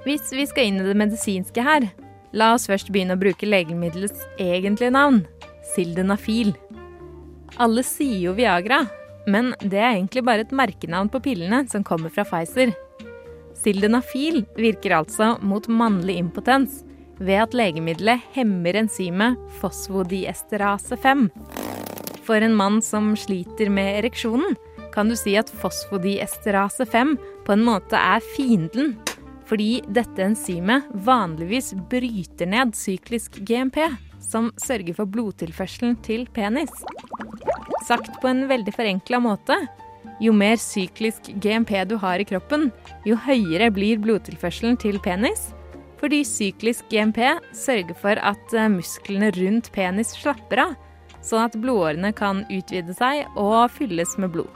Hvis 0.07 0.31
vi 0.31 0.47
skal 0.47 0.71
inn 0.71 0.79
i 0.79 0.88
det 0.88 0.95
medisinske 1.03 1.67
her, 1.67 1.91
la 2.31 2.53
oss 2.55 2.71
først 2.71 2.95
begynne 2.95 3.19
å 3.19 3.25
bruke 3.27 3.43
legemiddelets 3.43 4.24
egentlige 4.39 4.95
navn 4.95 5.25
sildenafil. 5.74 6.53
Alle 7.62 7.84
sier 7.88 8.19
jo 8.27 8.36
Viagra, 8.38 8.84
men 9.27 9.53
det 9.62 9.79
er 9.79 9.93
egentlig 9.95 10.25
bare 10.25 10.45
et 10.45 10.55
merkenavn 10.55 11.10
på 11.13 11.22
pillene 11.25 11.63
som 11.72 11.86
kommer 11.88 12.13
fra 12.13 12.25
Pfizer. 12.27 12.74
Sildenafil 13.55 14.43
virker 14.60 14.98
altså 15.00 15.36
mot 15.41 15.67
mannlig 15.72 16.19
impotens 16.22 16.84
ved 17.19 17.39
at 17.45 17.55
legemiddelet 17.55 18.24
hemmer 18.36 18.75
enzymet 18.81 19.39
fosfodiesterase 19.62 20.98
5. 21.00 21.29
For 22.25 22.43
en 22.43 22.55
mann 22.57 22.81
som 22.84 23.13
sliter 23.17 23.69
med 23.72 24.01
ereksjonen, 24.01 24.57
kan 24.95 25.10
du 25.12 25.15
si 25.19 25.36
at 25.39 25.51
fosfodiesterase 25.62 26.88
5 26.88 27.15
på 27.45 27.55
en 27.55 27.65
måte 27.65 28.00
er 28.00 28.24
fienden. 28.36 28.95
Fordi 29.45 29.84
dette 29.93 30.24
enzymet 30.25 30.88
vanligvis 31.05 31.74
bryter 31.91 32.50
ned 32.50 32.74
syklisk 32.77 33.38
GMP, 33.45 33.77
som 34.25 34.51
sørger 34.62 34.98
for 34.98 35.10
blodtilførselen 35.10 35.98
til 36.05 36.27
penis. 36.34 36.74
Sagt 37.86 38.17
på 38.22 38.32
en 38.32 38.48
veldig 38.50 38.74
forenkla 38.75 39.22
måte 39.22 39.60
jo 40.22 40.34
mer 40.36 40.58
syklisk 40.62 41.32
GMP 41.44 41.74
du 41.89 41.98
har 42.00 42.22
i 42.22 42.27
kroppen, 42.27 42.70
jo 43.08 43.17
høyere 43.20 43.72
blir 43.74 44.00
blodtilførselen 44.03 44.77
til 44.79 45.00
penis. 45.03 45.51
Fordi 46.00 46.22
syklisk 46.27 46.88
GMP 46.91 47.20
sørger 47.55 47.96
for 47.98 48.20
at 48.20 48.53
eh, 48.53 48.70
musklene 48.72 49.32
rundt 49.36 49.72
penis 49.75 50.13
slapper 50.15 50.62
av, 50.65 50.74
sånn 51.24 51.48
at 51.48 51.55
blodårene 51.60 52.12
kan 52.15 52.44
utvide 52.51 52.94
seg 52.96 53.25
og 53.39 53.72
fylles 53.74 54.17
med 54.22 54.36
blod. 54.36 54.51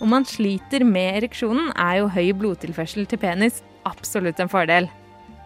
Om 0.00 0.12
man 0.12 0.26
sliter 0.28 0.84
med 0.84 1.22
ereksjonen, 1.22 1.72
er 1.72 2.02
jo 2.02 2.12
høy 2.12 2.30
blodtilførsel 2.36 3.08
til 3.08 3.20
penis 3.20 3.62
absolutt 3.88 4.40
en 4.42 4.50
fordel. 4.52 4.88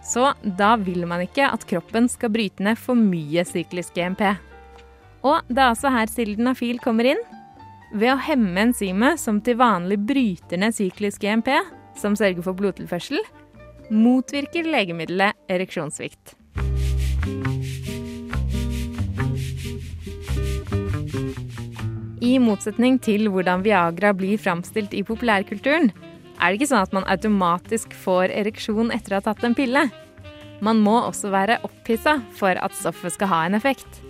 Så 0.02 0.30
da 0.42 0.74
vil 0.80 1.04
man 1.08 1.24
ikke 1.24 1.48
at 1.52 1.66
kroppen 1.68 2.08
skal 2.08 2.32
bryte 2.32 2.64
ned 2.64 2.78
for 2.80 2.98
mye 2.98 3.44
syklisk 3.46 3.94
GMP. 3.96 4.24
Og 5.20 5.44
det 5.50 5.60
er 5.60 5.74
altså 5.74 5.92
her 5.92 6.08
sildenafil 6.08 6.80
kommer 6.80 7.12
inn. 7.12 7.20
Ved 7.92 8.14
å 8.14 8.20
hemme 8.22 8.68
enzymet 8.68 9.20
som 9.20 9.40
til 9.44 9.58
vanlig 9.60 9.98
bryter 10.08 10.60
ned 10.62 10.76
syklisk 10.76 11.24
GMP, 11.24 11.52
som 11.98 12.16
sørger 12.16 12.44
for 12.46 12.56
blodtilførsel, 12.56 13.18
motvirker 13.90 14.68
legemiddelet 14.70 15.36
ereksjonssvikt. 15.50 16.36
I 22.20 22.36
motsetning 22.38 23.00
til 23.02 23.26
hvordan 23.32 23.64
Viagra 23.64 24.12
blir 24.14 24.38
framstilt 24.40 24.94
i 24.94 25.02
populærkulturen, 25.04 25.90
er 26.40 26.50
det 26.50 26.60
ikke 26.60 26.70
sånn 26.72 26.84
at 26.86 26.94
man 26.96 27.08
automatisk 27.12 27.92
får 28.04 28.32
ereksjon 28.32 28.92
etter 28.94 29.12
å 29.12 29.20
ha 29.20 29.26
tatt 29.28 29.44
en 29.44 29.56
pille. 29.56 29.84
Man 30.64 30.80
må 30.84 30.96
også 31.02 31.30
være 31.32 31.60
opphissa 31.66 32.18
for 32.36 32.56
at 32.56 32.76
stoffet 32.76 33.14
skal 33.16 33.30
ha 33.32 33.42
en 33.46 33.58
effekt. 33.58 34.00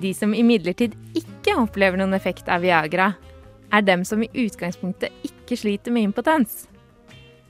De 0.00 0.12
som 0.16 0.34
imidlertid 0.36 0.94
ikke 1.16 1.56
opplever 1.60 2.00
noen 2.00 2.16
effekt 2.16 2.48
av 2.52 2.64
Viagra, 2.64 3.12
er 3.74 3.82
dem 3.82 4.04
som 4.06 4.22
i 4.22 4.30
utgangspunktet 4.30 5.12
ikke 5.26 5.58
sliter 5.58 5.94
med 5.94 6.10
impotens. 6.10 6.66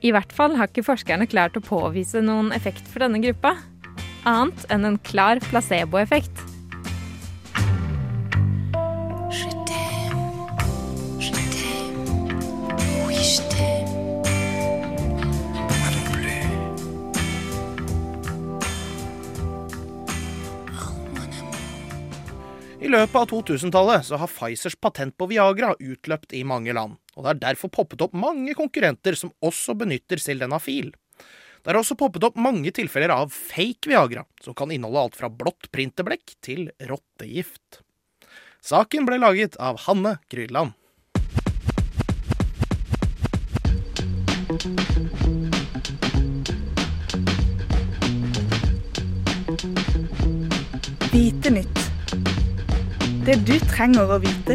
I 0.05 0.13
hvert 0.15 0.33
fall 0.37 0.57
har 0.59 0.69
ikke 0.69 0.87
forskerne 0.87 1.29
klart 1.31 1.57
å 1.57 1.65
påvise 1.65 2.23
noen 2.25 2.53
effekt 2.57 2.87
for 2.91 3.05
denne 3.05 3.23
gruppa, 3.25 3.57
annet 4.29 4.67
enn 4.73 4.89
en 4.89 5.01
klar 5.05 5.41
placeboeffekt. 5.51 6.54
Løpet 22.95 23.17
av 23.19 23.31
2000-tallet 23.31 24.07
så 24.07 24.19
har 24.21 24.31
Pfizers 24.31 24.77
patent 24.79 25.17
på 25.19 25.27
Viagra 25.31 25.73
utløpt 25.79 26.35
i 26.37 26.45
mange 26.47 26.75
land, 26.77 26.97
og 27.17 27.25
det 27.25 27.31
har 27.33 27.41
derfor 27.49 27.73
poppet 27.75 28.05
opp 28.07 28.15
mange 28.17 28.55
konkurrenter 28.59 29.17
som 29.19 29.33
også 29.45 29.75
benytter 29.79 30.23
sildenafil. 30.23 30.93
Det 31.65 31.73
har 31.73 31.81
også 31.81 31.97
poppet 31.99 32.27
opp 32.29 32.37
mange 32.37 32.71
tilfeller 32.77 33.15
av 33.15 33.33
fake 33.33 33.89
Viagra, 33.91 34.27
som 34.45 34.55
kan 34.57 34.71
inneholde 34.75 35.07
alt 35.07 35.19
fra 35.19 35.31
blått 35.33 35.71
printerblekk 35.73 36.37
til 36.45 36.69
rottegift. 36.91 37.81
Saken 38.65 39.09
ble 39.09 39.19
laget 39.21 39.57
av 39.61 39.81
Hanne 39.89 40.19
Grydland. 40.33 40.77
Hvite 51.15 51.51
nytt. 51.55 51.84
Det 53.25 53.39
du 53.49 53.55
trenger 53.71 54.11
å 54.13 54.19
vite. 54.21 54.53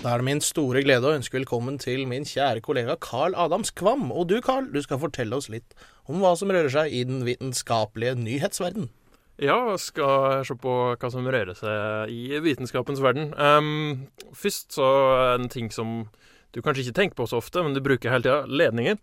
Da 0.00 0.10
er 0.10 0.18
det 0.18 0.26
min 0.26 0.42
store 0.42 0.82
glede 0.82 1.06
å 1.06 1.12
ønske 1.14 1.36
velkommen 1.36 1.76
til 1.78 2.02
min 2.10 2.26
kjære 2.26 2.58
kollega 2.64 2.96
Carl 2.98 3.36
Adams 3.38 3.70
Kvam. 3.70 4.08
Og 4.10 4.26
du, 4.32 4.40
Carl, 4.42 4.66
du 4.74 4.80
skal 4.82 4.98
fortelle 4.98 5.38
oss 5.38 5.46
litt 5.52 5.76
om 6.10 6.18
hva 6.24 6.34
som 6.40 6.50
rører 6.50 6.74
seg 6.74 6.90
i 6.90 7.04
den 7.06 7.22
vitenskapelige 7.28 8.16
nyhetsverden. 8.18 8.90
Ja, 9.38 9.60
skal 9.78 10.42
se 10.48 10.58
på 10.58 10.74
hva 10.98 11.14
som 11.14 11.30
rører 11.30 11.54
seg 11.54 12.10
i 12.10 12.42
vitenskapens 12.42 12.98
verden. 13.04 13.30
Um, 13.38 14.08
først 14.34 14.74
så 14.74 14.90
en 15.36 15.46
ting 15.54 15.70
som 15.70 16.08
du 16.50 16.64
kanskje 16.66 16.88
ikke 16.88 16.98
tenker 16.98 17.22
på 17.22 17.30
så 17.30 17.38
ofte, 17.38 17.62
men 17.62 17.78
du 17.78 17.84
bruker 17.84 18.10
hele 18.10 18.26
tida. 18.26 18.42
Ledninger. 18.50 18.98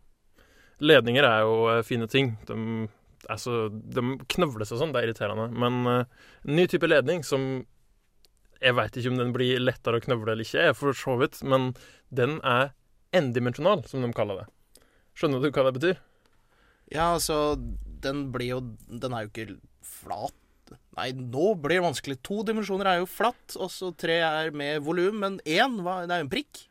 Ledninger 0.83 1.31
er 1.31 1.47
jo 1.47 1.59
eh, 1.71 1.83
fine 1.88 2.11
ting. 2.11 2.35
De, 2.47 2.89
altså, 3.29 3.67
de 3.71 4.03
knøvles 4.31 4.71
og 4.71 4.79
sånn, 4.81 4.93
det 4.95 5.01
er 5.01 5.09
irriterende. 5.09 5.49
Men 5.51 5.79
uh, 5.88 6.05
ny 6.47 6.67
type 6.71 6.88
ledning 6.88 7.23
som 7.27 7.65
Jeg 8.61 8.75
veit 8.75 8.97
ikke 8.99 9.11
om 9.13 9.17
den 9.19 9.29
blir 9.31 9.59
lettere 9.63 9.99
å 9.99 10.03
knøvle 10.03 10.33
eller 10.33 10.43
ikke, 10.43 10.73
for 10.75 10.91
så 10.91 11.13
vidt, 11.21 11.38
men 11.47 11.69
den 12.11 12.41
er 12.43 12.73
endimensjonal, 13.15 13.85
som 13.88 14.03
de 14.03 14.09
kaller 14.13 14.41
det. 14.41 14.47
Skjønner 15.15 15.39
du 15.39 15.47
hva 15.55 15.63
det 15.69 15.75
betyr? 15.77 16.01
Ja, 16.91 17.13
altså, 17.15 17.55
den 18.03 18.25
blir 18.33 18.49
jo 18.49 18.59
Den 18.89 19.13
er 19.15 19.25
jo 19.25 19.31
ikke 19.31 19.57
flat. 19.85 20.35
Nei, 20.97 21.11
nå 21.15 21.53
blir 21.55 21.79
det 21.79 21.85
vanskelig. 21.88 22.17
To 22.27 22.41
dimensjoner 22.45 22.89
er 22.91 22.99
jo 22.99 23.07
flatt, 23.09 23.55
og 23.57 23.71
så 23.71 23.93
tre 23.97 24.19
er 24.27 24.51
med 24.51 24.83
volum, 24.85 25.21
men 25.23 25.39
én 25.47 25.79
hva- 25.79 26.01
det 26.05 26.13
er 26.17 26.19
jo 26.23 26.27
en 26.27 26.33
prikk. 26.35 26.65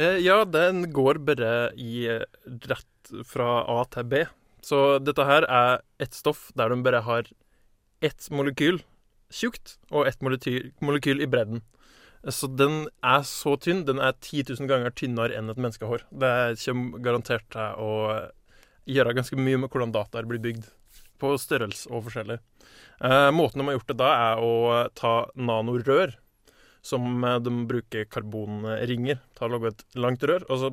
Eh, 0.00 0.16
ja, 0.24 0.40
den 0.48 0.88
går 0.96 1.20
bare 1.28 1.52
i 1.78 2.06
eh, 2.10 2.24
rett 2.70 3.12
fra 3.28 3.60
A 3.68 3.84
til 3.94 4.08
B. 4.10 4.24
Så 4.64 4.98
dette 5.04 5.26
her 5.28 5.44
er 5.44 5.82
ett 6.00 6.16
stoff 6.16 6.48
der 6.56 6.72
de 6.72 6.80
bare 6.84 7.02
har 7.04 7.28
ett 8.04 8.28
molekyl 8.32 8.80
tjukt 9.34 9.76
og 9.90 10.08
ett 10.08 10.22
molekyl, 10.22 11.20
i 11.20 11.26
bredden. 11.26 11.62
Så 12.24 12.48
den 12.48 12.86
er 13.04 13.24
så 13.28 13.56
tynn. 13.60 13.84
Den 13.84 14.00
er 14.00 14.14
10 14.16 14.54
000 14.54 14.70
ganger 14.70 14.94
tynnere 14.96 15.36
enn 15.36 15.50
et 15.52 15.60
menneskehår. 15.60 16.06
Det 16.08 16.32
kommer 16.62 17.02
garantert 17.04 17.46
til 17.52 17.82
å 17.84 17.90
gjøre 18.88 19.16
ganske 19.18 19.36
mye 19.36 19.60
med 19.60 19.72
hvordan 19.72 19.92
dataer 19.92 20.28
blir 20.28 20.40
bygd. 20.44 20.70
På 21.20 21.34
størrelse 21.40 21.90
og 21.92 22.06
forskjellig. 22.06 22.38
Eh, 23.04 23.30
måten 23.34 23.60
de 23.60 23.68
har 23.68 23.76
gjort 23.76 23.90
det 23.92 23.98
da, 24.00 24.10
er 24.30 24.42
å 24.44 24.54
ta 24.96 25.14
nanorør, 25.36 26.16
som 26.84 27.24
eh, 27.24 27.40
de 27.44 27.52
bruker 27.68 28.08
karbonringer 28.10 29.20
Ta 29.36 29.48
og 29.48 29.68
et 29.68 29.84
langt 29.98 30.24
rør. 30.24 30.46
Og 30.48 30.60
så 30.62 30.72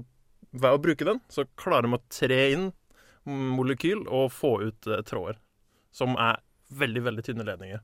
ved 0.52 0.72
å 0.72 0.82
bruke 0.82 1.08
den, 1.08 1.22
så 1.32 1.48
klarer 1.60 1.88
de 1.88 2.00
å 2.00 2.04
tre 2.12 2.42
inn 2.56 2.72
molekyl 3.30 4.06
og 4.08 4.32
få 4.34 4.56
ut 4.68 4.90
eh, 4.90 5.04
tråder. 5.08 5.40
Som 5.92 6.16
er 6.20 6.42
veldig, 6.72 7.04
veldig 7.10 7.26
tynne 7.28 7.46
ledninger. 7.48 7.82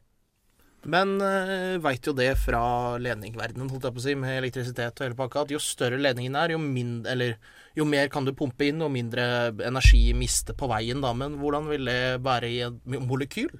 Men 0.87 1.17
uh, 1.19 1.75
veit 1.83 2.05
jo 2.05 2.13
det 2.15 2.29
fra 2.39 2.61
ledningverdenen, 3.01 3.69
holdt 3.71 3.87
jeg 3.87 3.95
på 3.95 4.01
å 4.01 4.05
si, 4.05 4.13
med 4.19 4.37
elektrisitet 4.37 5.01
og 5.01 5.07
hele 5.07 5.17
pakka, 5.17 5.43
at 5.43 5.51
jo 5.51 5.59
større 5.61 5.99
ledningen 5.99 6.37
er, 6.39 6.53
jo, 6.53 6.61
mindre, 6.61 7.11
eller, 7.11 7.33
jo 7.75 7.87
mer 7.89 8.11
kan 8.13 8.27
du 8.27 8.31
pumpe 8.37 8.69
inn, 8.69 8.83
og 8.85 8.93
mindre 8.93 9.25
energi 9.67 10.05
miste 10.15 10.55
på 10.57 10.69
veien, 10.71 11.01
da. 11.03 11.11
Men 11.17 11.39
hvordan 11.41 11.67
vil 11.71 11.89
det 11.89 11.99
være 12.23 12.53
i 12.53 12.61
et 12.69 12.79
molekyl? 12.93 13.51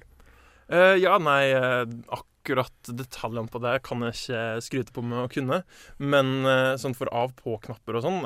Uh, 0.68 0.94
ja, 1.00 1.16
nei, 1.20 1.42
eh, 1.56 1.84
akkurat 2.12 2.92
detaljene 2.96 3.50
på 3.52 3.60
det 3.64 3.78
kan 3.84 4.04
jeg 4.04 4.16
ikke 4.16 4.42
skryte 4.64 4.94
på 4.96 5.04
med 5.04 5.24
å 5.24 5.30
kunne. 5.32 5.62
Men 6.00 6.36
sånn 6.80 6.96
for 6.96 7.12
av-på-knapper 7.12 7.98
og 7.98 8.04
sånn 8.06 8.22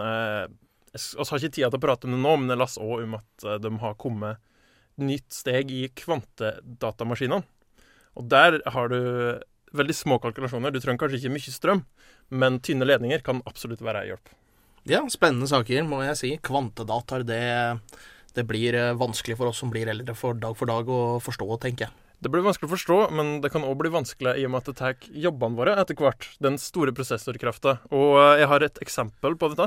Jeg 0.92 1.24
har 1.24 1.38
ikke 1.38 1.54
tid 1.56 1.64
til 1.64 1.78
å 1.78 1.80
prate 1.80 2.08
om 2.08 2.12
det 2.12 2.20
nå, 2.20 2.34
men 2.40 2.52
jeg 2.52 2.60
leste 2.60 2.84
òg 2.84 3.06
om 3.06 3.16
at 3.16 3.46
eh, 3.48 3.60
de 3.64 3.70
har 3.80 3.96
kommet 4.00 4.42
nytt 5.00 5.32
steg 5.32 5.72
i 5.72 5.86
kvantedatamaskinene. 5.96 7.40
Og 8.20 8.28
der 8.28 8.58
har 8.74 8.92
du 8.92 8.98
veldig 9.72 9.96
små 9.96 10.18
kalkulasjoner. 10.20 10.72
Du 10.72 10.82
trenger 10.82 11.00
kanskje 11.00 11.22
ikke 11.22 11.32
mye 11.32 11.54
strøm, 11.54 11.84
men 12.28 12.60
tynne 12.60 12.84
ledninger 12.84 13.24
kan 13.24 13.40
absolutt 13.48 13.80
være 13.84 14.04
hjelp. 14.10 14.34
Ja, 14.90 15.00
spennende 15.08 15.48
saker, 15.48 15.86
må 15.88 16.02
jeg 16.04 16.18
si. 16.18 16.34
Kvantedataer, 16.44 17.24
det, 17.24 17.42
det 18.36 18.44
blir 18.48 18.76
eh, 18.76 18.92
vanskelig 18.98 19.38
for 19.40 19.48
oss 19.48 19.62
som 19.62 19.72
blir 19.72 19.88
eldre 19.88 20.16
for 20.18 20.36
dag 20.36 20.58
for 20.58 20.68
dag 20.68 20.92
å 20.92 21.02
forstå, 21.24 21.48
tenker 21.62 21.88
jeg. 21.88 22.01
Det 22.22 22.30
blir 22.30 22.44
vanskelig 22.44 22.68
å 22.68 22.74
forstå, 22.76 22.96
men 23.18 23.30
det 23.42 23.50
kan 23.50 23.64
òg 23.66 23.80
bli 23.80 23.90
vanskelig 23.90 24.36
i 24.38 24.44
og 24.46 24.52
med 24.52 24.62
at 24.62 24.68
det 24.70 24.76
tar 24.78 25.06
jobbene 25.24 25.58
våre 25.58 25.72
etter 25.82 25.98
hvert. 25.98 26.28
Den 26.44 26.54
store 26.62 26.94
prosessorkrafta. 26.94 27.80
Og 27.90 28.14
eh, 28.20 28.42
jeg 28.44 28.48
har 28.52 28.62
et 28.62 28.78
eksempel 28.84 29.34
på 29.40 29.48
dette. 29.50 29.66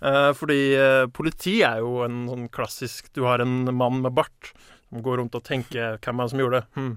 Eh, 0.00 0.30
fordi 0.38 0.60
eh, 0.80 1.04
politi 1.12 1.58
er 1.66 1.82
jo 1.84 1.98
en 2.06 2.22
sånn 2.30 2.46
klassisk 2.48 3.10
Du 3.12 3.26
har 3.28 3.44
en 3.44 3.68
mann 3.68 4.00
med 4.00 4.16
bart 4.16 4.54
som 4.88 5.04
går 5.04 5.20
rundt 5.20 5.36
og 5.36 5.44
tenker 5.44 6.00
'Hvem 6.00 6.16
er 6.16 6.24
det 6.24 6.32
som 6.32 6.40
gjorde 6.40 6.62
det?' 6.62 6.80
Hm. 6.80 6.94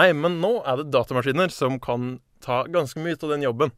Nei, 0.00 0.08
men 0.16 0.40
nå 0.40 0.52
er 0.64 0.80
det 0.80 0.90
datamaskiner 0.96 1.52
som 1.52 1.76
kan 1.78 2.18
ta 2.40 2.64
ganske 2.64 3.04
mye 3.04 3.20
av 3.20 3.28
den 3.36 3.44
jobben. 3.44 3.76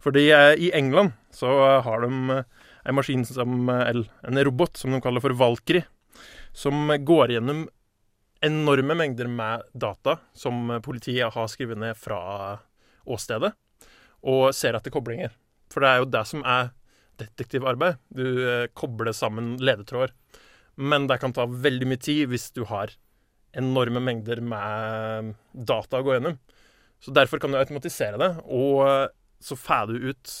Fordi 0.00 0.32
i 0.32 0.72
England 0.72 1.12
så 1.30 1.82
har 1.84 2.00
de 2.00 2.44
en 2.84 2.94
maskin 2.94 3.24
som 3.26 3.68
Eller 3.68 4.08
en 4.24 4.44
robot 4.44 4.76
som 4.76 4.92
de 4.92 5.00
kaller 5.00 5.20
for 5.20 5.36
Valkyrie. 5.36 5.84
Som 6.52 6.88
går 6.88 7.36
gjennom 7.36 7.68
enorme 8.44 8.96
mengder 8.98 9.28
med 9.30 9.64
data 9.72 10.18
som 10.36 10.68
politiet 10.84 11.34
har 11.34 11.48
skrevet 11.50 11.78
ned 11.80 11.96
fra 11.98 12.18
åstedet, 13.06 13.52
og 14.26 14.50
ser 14.56 14.76
etter 14.76 14.92
koblinger. 14.94 15.32
For 15.72 15.82
det 15.82 15.90
er 15.90 16.02
jo 16.02 16.10
det 16.10 16.24
som 16.28 16.44
er 16.46 16.72
detektivarbeid. 17.20 17.98
Du 18.12 18.26
eh, 18.44 18.68
kobler 18.76 19.14
sammen 19.16 19.56
ledetråder. 19.62 20.12
Men 20.76 21.06
det 21.08 21.20
kan 21.22 21.32
ta 21.32 21.46
veldig 21.48 21.88
mye 21.88 22.02
tid 22.02 22.26
hvis 22.30 22.50
du 22.56 22.66
har 22.68 22.92
enorme 23.56 24.02
mengder 24.04 24.42
med 24.44 25.32
data 25.52 26.00
å 26.00 26.04
gå 26.04 26.16
gjennom. 26.16 26.36
Så 27.00 27.12
derfor 27.16 27.40
kan 27.40 27.52
du 27.52 27.58
automatisere 27.60 28.20
det, 28.20 28.30
og 28.44 28.82
eh, 28.88 29.08
så 29.40 29.56
får 29.56 29.92
du 29.92 30.10
ut 30.10 30.34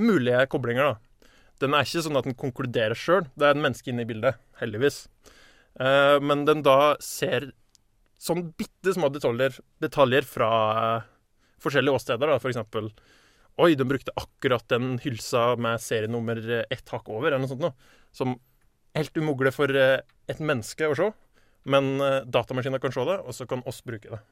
mulige 0.00 0.44
koblinger, 0.52 0.92
da. 0.92 1.28
Den 1.62 1.76
er 1.76 1.86
ikke 1.86 2.02
sånn 2.02 2.18
at 2.18 2.26
den 2.26 2.36
konkluderer 2.38 2.98
sjøl. 2.98 3.28
Det 3.38 3.46
er 3.46 3.54
et 3.54 3.62
menneske 3.62 3.92
inne 3.92 4.02
i 4.02 4.08
bildet, 4.08 4.40
heldigvis. 4.58 5.04
Eh, 5.80 6.18
men 6.20 6.44
den 6.48 6.64
da 6.66 6.94
ser 7.02 7.50
sånn 8.22 8.50
bitte 8.58 8.94
små 8.94 9.10
detaljer, 9.12 9.56
detaljer 9.82 10.26
fra 10.28 10.52
eh, 10.82 11.10
forskjellige 11.62 11.98
åsteder, 12.00 12.28
da, 12.28 12.38
for 12.42 12.52
eksempel 12.52 12.92
Oi, 13.60 13.74
den 13.76 13.84
brukte 13.84 14.14
akkurat 14.16 14.64
den 14.72 14.94
hylsa 15.02 15.58
med 15.60 15.80
serienummer 15.84 16.38
ett 16.72 16.88
hakk 16.88 17.10
over, 17.12 17.28
eller 17.28 17.42
noe 17.42 17.50
sånt 17.50 17.60
noe. 17.60 17.74
Som 18.08 18.38
helt 18.96 19.16
umulig 19.20 19.52
for 19.52 19.68
eh, 19.76 20.00
et 20.32 20.40
menneske 20.40 20.88
å 20.88 20.96
se. 20.96 21.10
Men 21.68 21.94
eh, 22.00 22.22
datamaskiner 22.24 22.80
kan 22.82 22.94
se 22.94 23.04
det, 23.06 23.18
og 23.20 23.36
så 23.36 23.46
kan 23.50 23.60
oss 23.68 23.82
bruke 23.84 24.14
det. 24.14 24.22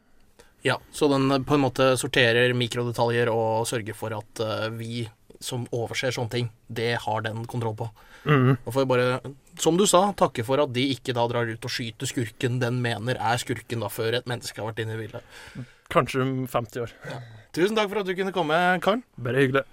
Ja, 0.67 0.79
så 0.93 1.09
den 1.13 1.31
eh, 1.31 1.43
på 1.47 1.57
en 1.57 1.65
måte 1.65 1.93
sorterer 2.01 2.55
mikrodetaljer 2.57 3.31
og 3.33 3.69
sørger 3.71 3.97
for 3.97 4.17
at 4.17 4.43
eh, 4.45 4.69
vi 4.77 5.05
som 5.41 5.65
overser 5.73 6.15
sånne 6.15 6.35
ting, 6.35 6.49
det 6.69 6.93
har 7.05 7.25
den 7.25 7.47
kontroll 7.49 7.77
på. 7.79 7.89
Mm. 8.29 8.59
Og 8.59 8.73
får 8.75 8.85
jeg 8.85 8.91
bare, 8.91 9.35
som 9.61 9.79
du 9.81 9.87
sa, 9.89 10.03
takke 10.17 10.45
for 10.47 10.61
at 10.63 10.73
de 10.77 10.85
ikke 10.95 11.17
da 11.17 11.25
drar 11.31 11.49
ut 11.49 11.65
og 11.65 11.73
skyter 11.73 12.11
skurken 12.11 12.61
den 12.63 12.83
mener 12.85 13.17
er 13.17 13.41
skurken, 13.41 13.81
da, 13.81 13.89
før 13.93 14.21
et 14.21 14.29
menneske 14.31 14.61
har 14.61 14.69
vært 14.71 14.85
inne 14.85 14.99
i 14.99 15.05
bildet. 15.07 15.69
Kanskje 15.91 16.23
om 16.27 16.35
50 16.47 16.85
år. 16.85 16.97
Tusen 17.57 17.79
takk 17.79 17.91
for 17.91 18.05
at 18.05 18.11
du 18.11 18.15
kunne 18.15 18.37
komme, 18.37 18.61
Karl. 18.85 19.03
Bare 19.19 19.47
hyggelig. 19.47 19.67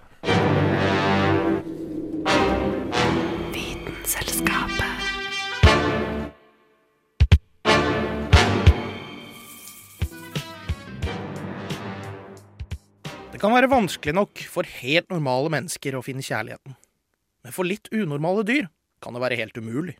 Det 13.38 13.44
kan 13.44 13.52
være 13.54 13.68
vanskelig 13.70 14.16
nok 14.18 14.40
for 14.50 14.66
helt 14.66 15.12
normale 15.12 15.46
mennesker 15.54 15.94
å 15.94 16.00
finne 16.02 16.24
kjærligheten. 16.26 16.72
Men 17.46 17.54
for 17.54 17.68
litt 17.70 17.86
unormale 17.94 18.42
dyr 18.42 18.64
kan 18.98 19.14
det 19.14 19.22
være 19.22 19.38
helt 19.38 19.60
umulig. 19.62 19.94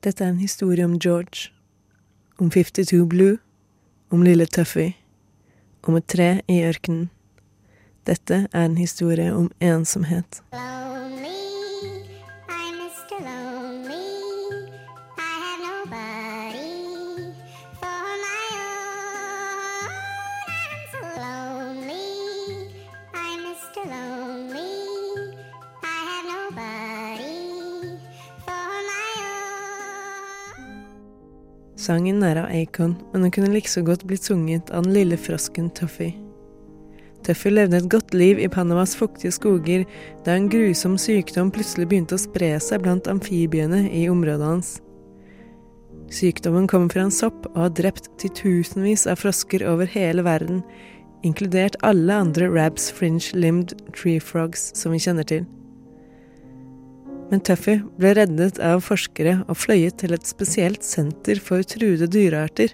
Dette 0.00 0.24
er 0.24 0.32
en 0.32 0.40
historie 0.40 0.86
om 0.88 0.94
George, 0.96 1.50
om 2.40 2.48
52 2.48 3.04
Blue, 3.04 3.36
om 4.08 4.24
lille 4.24 4.48
Tuffy, 4.48 4.94
om 5.84 6.00
et 6.00 6.08
tre 6.08 6.30
i 6.48 6.62
ørkenen. 6.64 7.10
Dette 8.08 8.46
er 8.48 8.64
en 8.64 8.80
historie 8.80 9.28
om 9.28 9.52
ensomhet. 9.60 10.40
Lonely, 10.48 10.87
Sangen 31.88 32.20
er 32.20 32.36
av 32.36 32.50
Acon, 32.52 32.98
men 33.14 33.22
den 33.24 33.30
kunne 33.32 33.48
like 33.48 33.70
så 33.72 33.80
godt 33.80 34.02
blitt 34.04 34.26
sunget 34.26 34.68
av 34.76 34.84
den 34.84 34.92
lille 34.92 35.16
frosken 35.16 35.70
Tuffy. 35.72 36.10
Tuffy 37.24 37.48
levde 37.48 37.78
et 37.80 37.88
godt 37.88 38.12
liv 38.12 38.42
i 38.44 38.48
Panamas 38.52 38.92
fuktige 38.98 39.32
skoger 39.32 39.86
da 40.26 40.34
en 40.36 40.50
grusom 40.52 40.98
sykdom 41.00 41.48
plutselig 41.54 41.88
begynte 41.88 42.18
å 42.18 42.20
spre 42.20 42.50
seg 42.60 42.84
blant 42.84 43.08
amfibiene 43.08 43.86
i 43.88 44.04
området 44.12 44.50
hans. 44.50 44.74
Sykdommen 46.12 46.68
kommer 46.68 46.92
fra 46.92 47.06
en 47.06 47.14
sopp 47.14 47.48
og 47.54 47.60
har 47.62 47.76
drept 47.80 48.12
titusenvis 48.20 49.06
av 49.08 49.22
frosker 49.24 49.64
over 49.72 49.88
hele 49.88 50.26
verden, 50.28 50.60
inkludert 51.24 51.80
alle 51.88 52.20
andre 52.20 52.52
Rabs 52.52 52.92
fringe-limbed 53.00 53.78
tree 53.96 54.20
frogs 54.20 54.74
som 54.76 54.92
vi 54.92 55.00
kjenner 55.08 55.24
til. 55.24 55.48
Men 57.28 57.42
Tuffy 57.44 57.78
ble 58.00 58.14
reddet 58.16 58.60
av 58.64 58.80
forskere 58.86 59.42
og 59.46 59.58
fløyet 59.60 59.98
til 60.00 60.14
et 60.16 60.28
spesielt 60.28 60.84
senter 60.86 61.40
for 61.44 61.64
truede 61.66 62.08
dyrearter. 62.08 62.72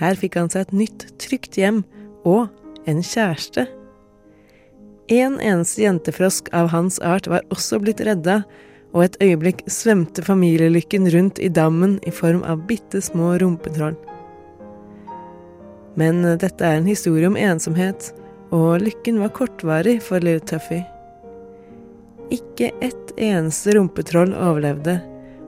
Her 0.00 0.16
fikk 0.18 0.38
han 0.40 0.50
seg 0.50 0.66
et 0.66 0.78
nytt, 0.82 1.06
trygt 1.22 1.58
hjem 1.60 1.84
og 2.26 2.48
en 2.90 3.02
kjæreste. 3.04 3.68
En 5.10 5.38
eneste 5.42 5.82
jentefrosk 5.82 6.50
av 6.54 6.70
hans 6.74 7.00
art 7.02 7.26
var 7.30 7.46
også 7.54 7.80
blitt 7.82 8.02
redda, 8.06 8.42
og 8.90 9.04
et 9.04 9.18
øyeblikk 9.22 9.62
svømte 9.70 10.22
familielykken 10.26 11.06
rundt 11.14 11.38
i 11.38 11.50
dammen 11.50 11.98
i 12.06 12.12
form 12.14 12.42
av 12.42 12.64
bitte 12.66 13.02
små 13.02 13.36
rumpetroll. 13.42 13.94
Men 15.98 16.22
dette 16.42 16.66
er 16.66 16.78
en 16.78 16.90
historie 16.90 17.26
om 17.30 17.38
ensomhet, 17.38 18.10
og 18.54 18.82
lykken 18.82 19.20
var 19.22 19.34
kortvarig 19.34 20.00
for 20.02 20.22
lille 20.22 20.42
Tuffy. 20.42 20.80
Ikke 22.30 22.70
ett 22.80 23.14
eneste 23.18 23.74
rumpetroll 23.74 24.32
overlevde, 24.34 25.00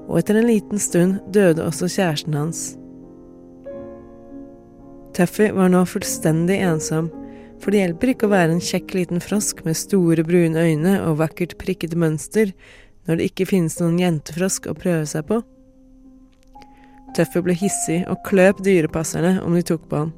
og 0.09 0.18
etter 0.18 0.38
en 0.38 0.49
liten 0.49 0.81
stund 0.83 1.21
døde 1.35 1.62
også 1.64 1.88
kjæresten 1.92 2.35
hans. 2.37 2.62
Tuffy 5.12 5.51
var 5.53 5.68
nå 5.71 5.85
fullstendig 5.87 6.57
ensom, 6.64 7.11
for 7.62 7.71
det 7.71 7.83
hjelper 7.83 8.12
ikke 8.12 8.27
å 8.27 8.33
være 8.33 8.57
en 8.57 8.64
kjekk 8.64 8.95
liten 8.97 9.23
frosk 9.23 9.61
med 9.66 9.79
store, 9.79 10.25
brune 10.27 10.59
øyne 10.59 10.97
og 11.05 11.21
vakkert 11.21 11.55
prikkete 11.61 11.99
mønster 12.01 12.51
når 13.07 13.18
det 13.18 13.29
ikke 13.31 13.49
finnes 13.53 13.79
noen 13.79 14.01
jentefrosk 14.01 14.66
å 14.71 14.79
prøve 14.79 15.05
seg 15.11 15.29
på. 15.29 15.42
Tuffy 17.14 17.42
ble 17.45 17.55
hissig 17.59 18.01
og 18.09 18.23
kløp 18.27 18.62
dyrepasserne 18.64 19.37
om 19.45 19.55
de 19.55 19.62
tok 19.68 19.85
på 19.90 20.01
han. 20.05 20.12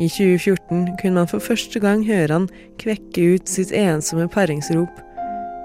I 0.00 0.08
2014 0.08 0.96
kunne 1.00 1.20
man 1.20 1.28
for 1.30 1.44
første 1.44 1.80
gang 1.82 2.02
høre 2.08 2.32
han 2.32 2.48
kvekke 2.80 3.36
ut 3.36 3.50
sitt 3.52 3.72
ensomme 3.76 4.26
paringsrop, 4.32 4.92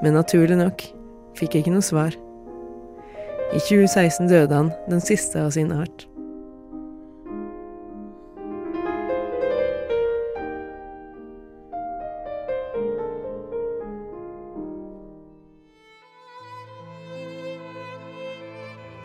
men 0.04 0.18
naturlig 0.18 0.58
nok 0.60 0.84
fikk 1.40 1.56
jeg 1.56 1.66
ikke 1.66 1.76
noe 1.76 1.86
svar. 1.86 2.18
I 3.54 3.62
2016 3.62 4.28
døde 4.32 4.58
han, 4.58 4.74
den 4.90 5.04
siste 5.04 5.44
av 5.44 5.54
sin 5.56 5.72
art. 5.76 6.08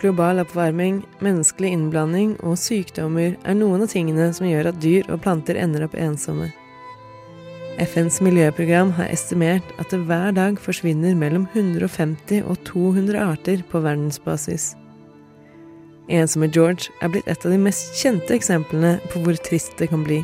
Global 0.01 0.41
oppvarming, 0.41 1.03
menneskelig 1.21 1.75
innblanding 1.77 2.31
og 2.41 2.57
sykdommer 2.57 3.35
er 3.45 3.59
noen 3.59 3.85
av 3.85 3.91
tingene 3.93 4.31
som 4.33 4.49
gjør 4.49 4.71
at 4.71 4.81
dyr 4.81 5.11
og 5.13 5.21
planter 5.27 5.61
ender 5.61 5.85
opp 5.85 5.99
ensomme. 6.01 6.49
FNs 7.79 8.19
miljøprogram 8.25 8.91
har 8.97 9.13
estimert 9.13 9.67
at 9.79 9.93
det 9.93 10.01
hver 10.09 10.35
dag 10.35 10.59
forsvinner 10.61 11.15
mellom 11.15 11.47
150 11.55 12.43
og 12.43 12.59
200 12.67 13.21
arter 13.23 13.63
på 13.71 13.83
verdensbasis. 13.85 14.73
Ensomme 16.11 16.51
George 16.51 16.91
er 17.01 17.13
blitt 17.13 17.29
et 17.31 17.47
av 17.47 17.55
de 17.55 17.61
mest 17.63 17.95
kjente 18.01 18.35
eksemplene 18.35 18.97
på 19.13 19.23
hvor 19.23 19.39
trist 19.47 19.77
det 19.79 19.93
kan 19.93 20.03
bli. 20.07 20.19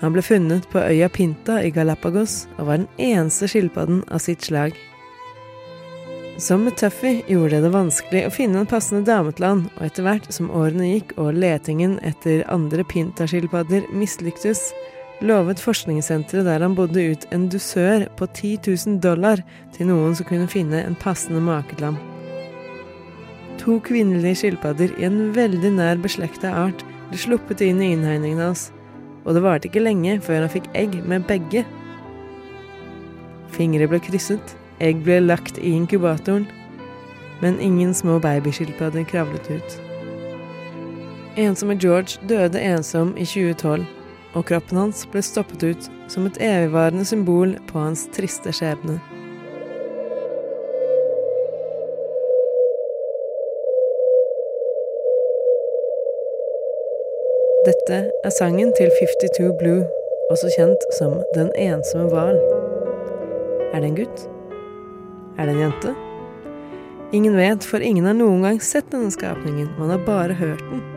Han 0.00 0.14
ble 0.14 0.24
funnet 0.24 0.66
på 0.72 0.80
øya 0.80 1.10
Pinta 1.12 1.60
i 1.64 1.70
Galapagos 1.74 2.46
og 2.56 2.70
var 2.70 2.80
den 2.80 2.88
eneste 3.00 3.48
skilpadden 3.50 4.02
av 4.08 4.24
sitt 4.24 4.44
slag. 4.48 4.72
Som 6.40 6.64
med 6.66 6.74
Tuffy 6.80 7.20
gjorde 7.30 7.60
det 7.60 7.68
det 7.68 7.74
vanskelig 7.76 8.24
å 8.26 8.32
finne 8.34 8.64
en 8.64 8.68
passende 8.68 9.04
dame 9.06 9.30
til 9.36 9.46
han, 9.46 9.60
og 9.76 9.84
etter 9.86 10.02
hvert 10.02 10.26
som 10.34 10.50
årene 10.50 10.88
gikk 10.88 11.14
og 11.14 11.36
letingen 11.38 12.00
etter 12.02 12.42
andre 12.50 12.82
pintaskilpadder 12.90 13.86
mislyktes, 13.94 14.72
lovet 15.22 15.60
forskningssenteret 15.62 16.46
der 16.46 16.64
han 16.64 16.74
bodde 16.74 17.04
ut 17.12 17.26
en 17.34 17.46
dusør 17.52 18.06
på 18.18 18.26
10 18.26 18.58
000 18.66 18.98
dollar 19.04 19.42
til 19.76 19.88
noen 19.90 20.16
som 20.16 20.26
kunne 20.28 20.50
finne 20.50 20.82
en 20.82 20.98
passende 20.98 21.42
make 21.44 21.76
til 21.76 21.90
ham. 21.90 22.00
To 23.62 23.78
kvinnelige 23.84 24.42
skilpadder 24.42 24.96
i 24.98 25.06
en 25.06 25.30
veldig 25.36 25.70
nær 25.76 26.02
beslekta 26.02 26.50
art 26.64 26.82
ble 27.10 27.20
sluppet 27.20 27.62
inn 27.64 27.80
i 27.82 27.92
innhegningen 27.94 28.42
hans, 28.42 28.68
og 29.24 29.36
det 29.36 29.44
varte 29.44 29.70
ikke 29.70 29.84
lenge 29.84 30.18
før 30.24 30.44
han 30.44 30.52
fikk 30.52 30.68
egg 30.76 30.98
med 31.08 31.24
begge. 31.30 31.64
Fingre 33.54 33.88
ble 33.88 34.02
krysset, 34.02 34.56
egg 34.82 35.04
ble 35.06 35.20
lagt 35.22 35.60
i 35.62 35.76
inkubatoren, 35.78 36.48
men 37.40 37.60
ingen 37.62 37.94
små 37.94 38.18
babyskilpadder 38.22 39.06
kravlet 39.08 39.50
ut. 39.50 39.76
Ensomme 41.40 41.78
George 41.80 42.20
døde 42.28 42.60
ensom 42.60 43.14
i 43.16 43.24
2012, 43.26 43.86
og 44.34 44.46
kroppen 44.50 44.78
hans 44.78 45.04
ble 45.10 45.22
stoppet 45.22 45.62
ut 45.62 45.90
som 46.10 46.26
et 46.28 46.38
evigvarende 46.42 47.06
symbol 47.06 47.54
på 47.70 47.80
hans 47.80 48.06
triste 48.14 48.52
skjebne. 48.54 48.98
Dette 57.64 58.02
er 58.12 58.32
sangen 58.36 58.74
til 58.76 58.90
52 58.92 59.54
Blue, 59.60 59.86
også 60.34 60.50
kjent 60.52 60.82
som 60.98 61.16
Den 61.32 61.48
ensomme 61.56 62.10
hval. 62.12 62.36
Er 63.72 63.80
det 63.80 63.88
en 63.88 63.96
gutt? 64.02 64.26
Er 65.38 65.48
det 65.48 65.54
en 65.54 65.62
jente? 65.64 65.94
Ingen 67.16 67.36
vet, 67.36 67.64
for 67.64 67.80
ingen 67.80 68.04
har 68.04 68.18
noen 68.18 68.44
gang 68.44 68.60
sett 68.60 68.90
denne 68.92 69.12
skapningen, 69.14 69.70
man 69.78 69.94
har 69.94 70.04
bare 70.04 70.36
hørt 70.36 70.62
den. 70.68 70.93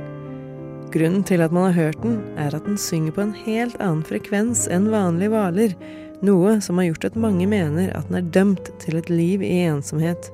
Grunnen 0.93 1.23
til 1.27 1.41
at 1.43 1.51
man 1.51 1.67
har 1.67 1.75
hørt 1.75 2.03
den, 2.03 2.21
er 2.39 2.53
at 2.55 2.63
den 2.65 2.77
synger 2.79 3.11
på 3.11 3.23
en 3.25 3.33
helt 3.35 3.75
annen 3.83 4.05
frekvens 4.07 4.67
enn 4.71 4.87
vanlige 4.93 5.33
hvaler, 5.33 5.73
noe 6.23 6.57
som 6.63 6.79
har 6.79 6.87
gjort 6.87 7.09
at 7.09 7.19
mange 7.19 7.47
mener 7.49 7.91
at 7.91 8.07
den 8.07 8.19
er 8.21 8.29
dømt 8.37 8.71
til 8.81 8.95
et 8.97 9.09
liv 9.11 9.43
i 9.43 9.65
ensomhet. 9.67 10.29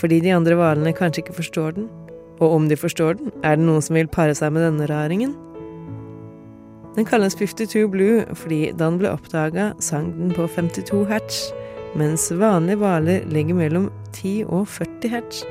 Fordi 0.00 0.22
de 0.24 0.32
andre 0.32 0.56
hvalene 0.56 0.94
kanskje 0.96 1.26
ikke 1.26 1.36
forstår 1.42 1.76
den, 1.76 1.90
og 2.38 2.54
om 2.54 2.70
de 2.70 2.78
forstår 2.80 3.18
den, 3.20 3.30
er 3.42 3.58
det 3.58 3.66
noen 3.66 3.84
som 3.84 3.98
vil 3.98 4.08
pare 4.08 4.34
seg 4.38 4.54
med 4.54 4.64
denne 4.64 4.88
raringen? 4.88 5.36
Den 6.96 7.06
kalles 7.06 7.36
52 7.38 7.84
Blue 7.92 8.24
fordi 8.40 8.72
da 8.72 8.88
den 8.88 8.98
ble 9.02 9.12
oppdaga, 9.12 9.72
sang 9.84 10.14
den 10.16 10.32
på 10.34 10.48
52 10.48 11.04
hertz, 11.12 11.44
mens 11.98 12.30
vanlige 12.32 12.80
hvaler 12.80 13.28
ligger 13.30 13.58
mellom 13.58 13.90
10 14.16 14.48
og 14.48 14.64
40 14.78 15.12
hertz. 15.12 15.44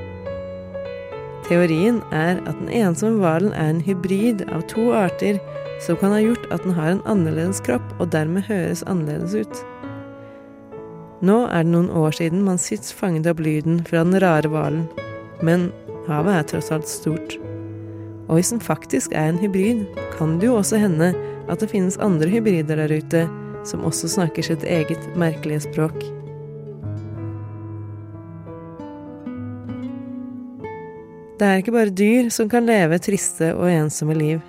Teorien 1.48 2.02
er 2.12 2.42
at 2.44 2.58
den 2.60 2.70
ensomme 2.76 3.22
hvalen 3.22 3.54
er 3.56 3.72
en 3.72 3.84
hybrid 3.84 4.44
av 4.52 4.66
to 4.68 4.90
arter 4.92 5.40
som 5.84 5.96
kan 6.02 6.12
ha 6.12 6.20
gjort 6.20 6.48
at 6.52 6.66
den 6.66 6.76
har 6.76 6.92
en 6.92 7.04
annerledes 7.08 7.62
kropp 7.64 7.94
og 8.02 8.10
dermed 8.12 8.44
høres 8.50 8.84
annerledes 8.90 9.36
ut. 9.46 9.62
Nå 11.24 11.38
er 11.48 11.64
det 11.64 11.72
noen 11.72 11.88
år 11.96 12.18
siden 12.20 12.44
man 12.46 12.60
sist 12.62 12.92
fanget 12.94 13.30
opp 13.32 13.40
lyden 13.42 13.80
fra 13.88 14.04
den 14.04 14.20
rare 14.22 14.52
hvalen, 14.52 14.84
men 15.42 15.70
havet 16.10 16.36
er 16.36 16.50
tross 16.52 16.70
alt 16.76 16.90
stort. 16.92 17.38
Og 18.28 18.38
hvis 18.38 18.52
den 18.52 18.62
faktisk 18.62 19.16
er 19.16 19.32
en 19.32 19.40
hybrid, 19.40 19.86
kan 20.18 20.36
det 20.42 20.50
jo 20.50 20.60
også 20.60 20.82
hende 20.84 21.14
at 21.48 21.64
det 21.64 21.72
finnes 21.72 22.00
andre 22.04 22.28
hybrider 22.28 22.84
der 22.84 22.92
ute 22.92 23.24
som 23.68 23.88
også 23.88 24.12
snakker 24.18 24.44
sitt 24.44 24.68
eget 24.68 25.10
merkelige 25.16 25.64
språk. 25.64 25.96
Det 31.38 31.46
er 31.46 31.60
ikke 31.62 31.74
bare 31.76 31.94
dyr 31.94 32.32
som 32.34 32.48
kan 32.50 32.66
leve 32.66 32.98
triste 32.98 33.52
og 33.54 33.70
ensomme 33.70 34.16
liv. 34.18 34.40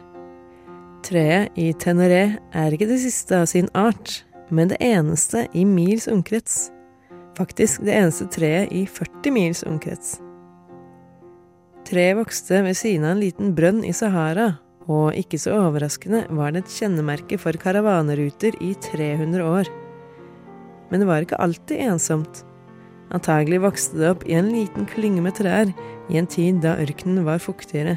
Treet 1.04 1.52
i 1.60 1.66
Teneré 1.76 2.38
er 2.56 2.72
ikke 2.72 2.88
det 2.88 2.96
siste 3.02 3.42
av 3.42 3.44
sin 3.50 3.68
art, 3.76 4.22
men 4.48 4.70
det 4.72 4.78
eneste 4.80 5.44
i 5.52 5.66
mils 5.68 6.08
omkrets. 6.08 6.70
Faktisk 7.36 7.84
det 7.84 7.92
eneste 7.92 8.30
treet 8.32 8.72
i 8.72 8.86
40 8.88 9.36
mils 9.36 9.60
omkrets. 9.68 10.16
Treet 11.84 12.16
vokste 12.16 12.64
ved 12.64 12.80
siden 12.80 13.04
av 13.04 13.18
en 13.18 13.22
liten 13.26 13.52
brønn 13.56 13.84
i 13.84 13.92
Sahara, 13.92 14.54
og 14.88 15.12
ikke 15.12 15.36
så 15.40 15.58
overraskende 15.60 16.24
var 16.32 16.56
det 16.56 16.64
et 16.64 16.74
kjennemerke 16.80 17.36
for 17.40 17.56
karavaneruter 17.60 18.56
i 18.64 18.72
300 18.88 19.44
år. 19.44 19.68
Men 20.88 21.04
det 21.04 21.12
var 21.12 21.20
ikke 21.20 21.44
alltid 21.44 21.84
ensomt. 21.84 22.46
Antagelig 23.14 23.62
vokste 23.64 24.00
det 24.00 24.10
opp 24.10 24.26
i 24.28 24.36
en 24.36 24.50
liten 24.52 24.88
klynge 24.88 25.22
med 25.24 25.36
trær 25.38 25.72
i 26.08 26.18
en 26.20 26.28
tid 26.28 26.60
da 26.64 26.76
ørkenen 26.80 27.24
var 27.24 27.40
fuktigere. 27.40 27.96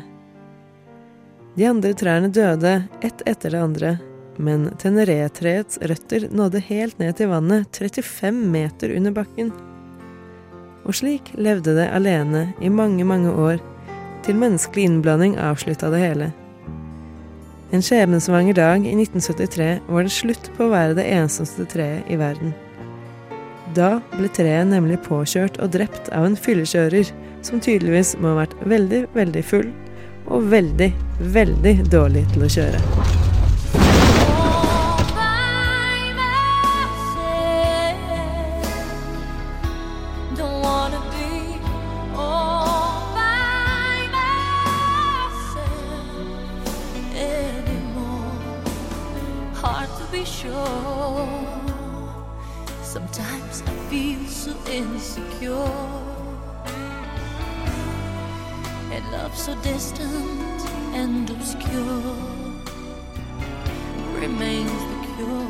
De 1.57 1.67
andre 1.67 1.91
trærne 1.97 2.31
døde 2.31 2.77
ett 3.03 3.23
etter 3.27 3.51
det 3.51 3.59
andre, 3.59 3.91
men 4.39 4.69
teneré-treets 4.79 5.81
røtter 5.83 6.29
nådde 6.31 6.63
helt 6.69 6.99
ned 7.01 7.17
til 7.19 7.31
vannet 7.33 7.67
35 7.75 8.39
meter 8.53 8.95
under 8.95 9.15
bakken. 9.15 9.51
Og 10.87 10.95
slik 10.97 11.33
levde 11.35 11.75
det 11.75 11.89
alene 11.91 12.53
i 12.63 12.71
mange, 12.71 13.03
mange 13.05 13.35
år, 13.35 13.59
til 14.23 14.39
menneskelig 14.39 14.87
innblanding 14.87 15.35
avslutta 15.41 15.91
det 15.91 16.01
hele. 16.01 16.31
En 17.71 17.83
skjebnesvanger 17.83 18.55
dag 18.55 18.83
i 18.87 18.95
1973 18.95 19.69
var 19.87 20.07
det 20.07 20.15
slutt 20.15 20.51
på 20.55 20.65
å 20.65 20.73
være 20.73 20.97
det 20.97 21.07
ensomste 21.11 21.67
treet 21.71 22.07
i 22.11 22.17
verden. 22.19 22.55
Da 23.75 24.01
ble 24.17 24.27
treet 24.35 24.67
nemlig 24.67 24.99
påkjørt 25.05 25.61
og 25.63 25.71
drept 25.77 26.11
av 26.15 26.27
en 26.27 26.35
fyllekjører 26.35 27.13
som 27.45 27.63
tydeligvis 27.63 28.17
må 28.19 28.33
ha 28.33 28.41
vært 28.43 28.57
veldig, 28.67 29.05
veldig 29.15 29.45
full 29.47 29.71
og 30.27 30.51
veldig, 30.51 30.91
veldig 31.33 31.75
dårlig 31.91 32.27
til 32.35 32.47
å 32.47 32.53
kjøre. 32.59 33.20
Sometimes 52.91 53.61
I 53.61 53.71
feel 53.89 54.19
so 54.27 54.51
insecure. 54.69 55.71
And 58.91 59.11
love 59.13 59.33
so 59.33 59.55
distant 59.63 60.61
and 60.93 61.29
obscure 61.29 62.15
remains 64.19 64.71
the 64.71 65.07
cure. 65.15 65.47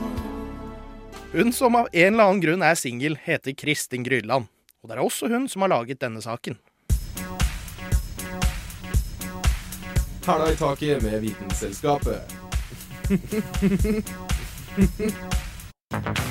Hun 1.32 1.54
som 1.54 1.76
av 1.76 1.88
en 1.92 2.14
eller 2.14 2.24
annen 2.24 2.42
grunn 2.42 2.62
er 2.62 2.76
singel, 2.76 3.18
heter 3.24 3.52
Kristin 3.58 4.04
Grydland. 4.04 4.46
Og 4.84 4.90
det 4.90 4.98
er 4.98 5.02
også 5.02 5.28
hun 5.34 5.50
som 5.50 5.66
har 5.66 5.74
laget 5.74 6.02
denne 6.02 6.22
saken. 6.22 6.60
Hæla 10.28 10.52
i 10.52 10.56
taket 10.62 11.02
med 11.02 11.20
Vitenselskapet. 11.26 12.22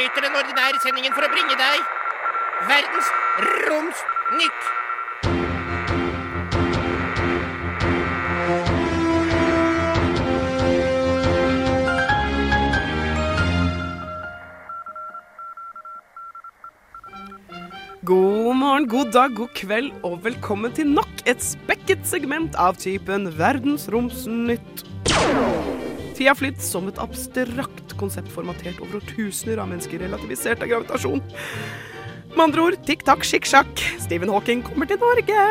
Vi 0.00 0.04
avbryter 0.06 0.24
den 0.24 0.36
ordinære 0.40 0.78
sendingen 0.80 1.12
for 1.12 1.26
å 1.26 1.28
bringe 1.28 1.56
deg 1.60 1.80
verdens 2.70 3.08
romsnytt. 3.68 4.62
God 18.08 18.56
morgen, 18.56 18.88
god 18.88 19.12
dag, 19.12 19.36
god 19.36 19.52
kveld, 19.52 19.92
og 20.00 20.24
velkommen 20.24 20.72
til 20.72 20.88
nok 20.88 21.26
et 21.28 21.44
spekket 21.44 22.08
segment 22.08 22.56
av 22.56 22.80
typen 22.80 23.28
Verdensromsnytt. 23.36 24.89
Tida 26.20 26.34
har 26.34 26.36
flydd 26.36 26.58
som 26.60 26.84
et 26.90 26.98
abstrakt 27.00 27.94
konsept 27.96 28.28
formatert 28.28 28.76
over 28.84 29.00
tusener 29.08 29.56
av 29.62 29.70
mennesker 29.70 30.02
relativisert 30.04 30.60
av 30.60 30.68
gravitasjon. 30.68 31.22
Med 32.34 32.42
andre 32.44 32.66
ord, 32.66 32.76
tikk-takk, 32.84 33.24
skikk-sjakk. 33.24 33.80
Stephen 34.04 34.28
Hawking 34.28 34.60
kommer 34.66 34.84
til 34.84 35.00
Norge. 35.00 35.46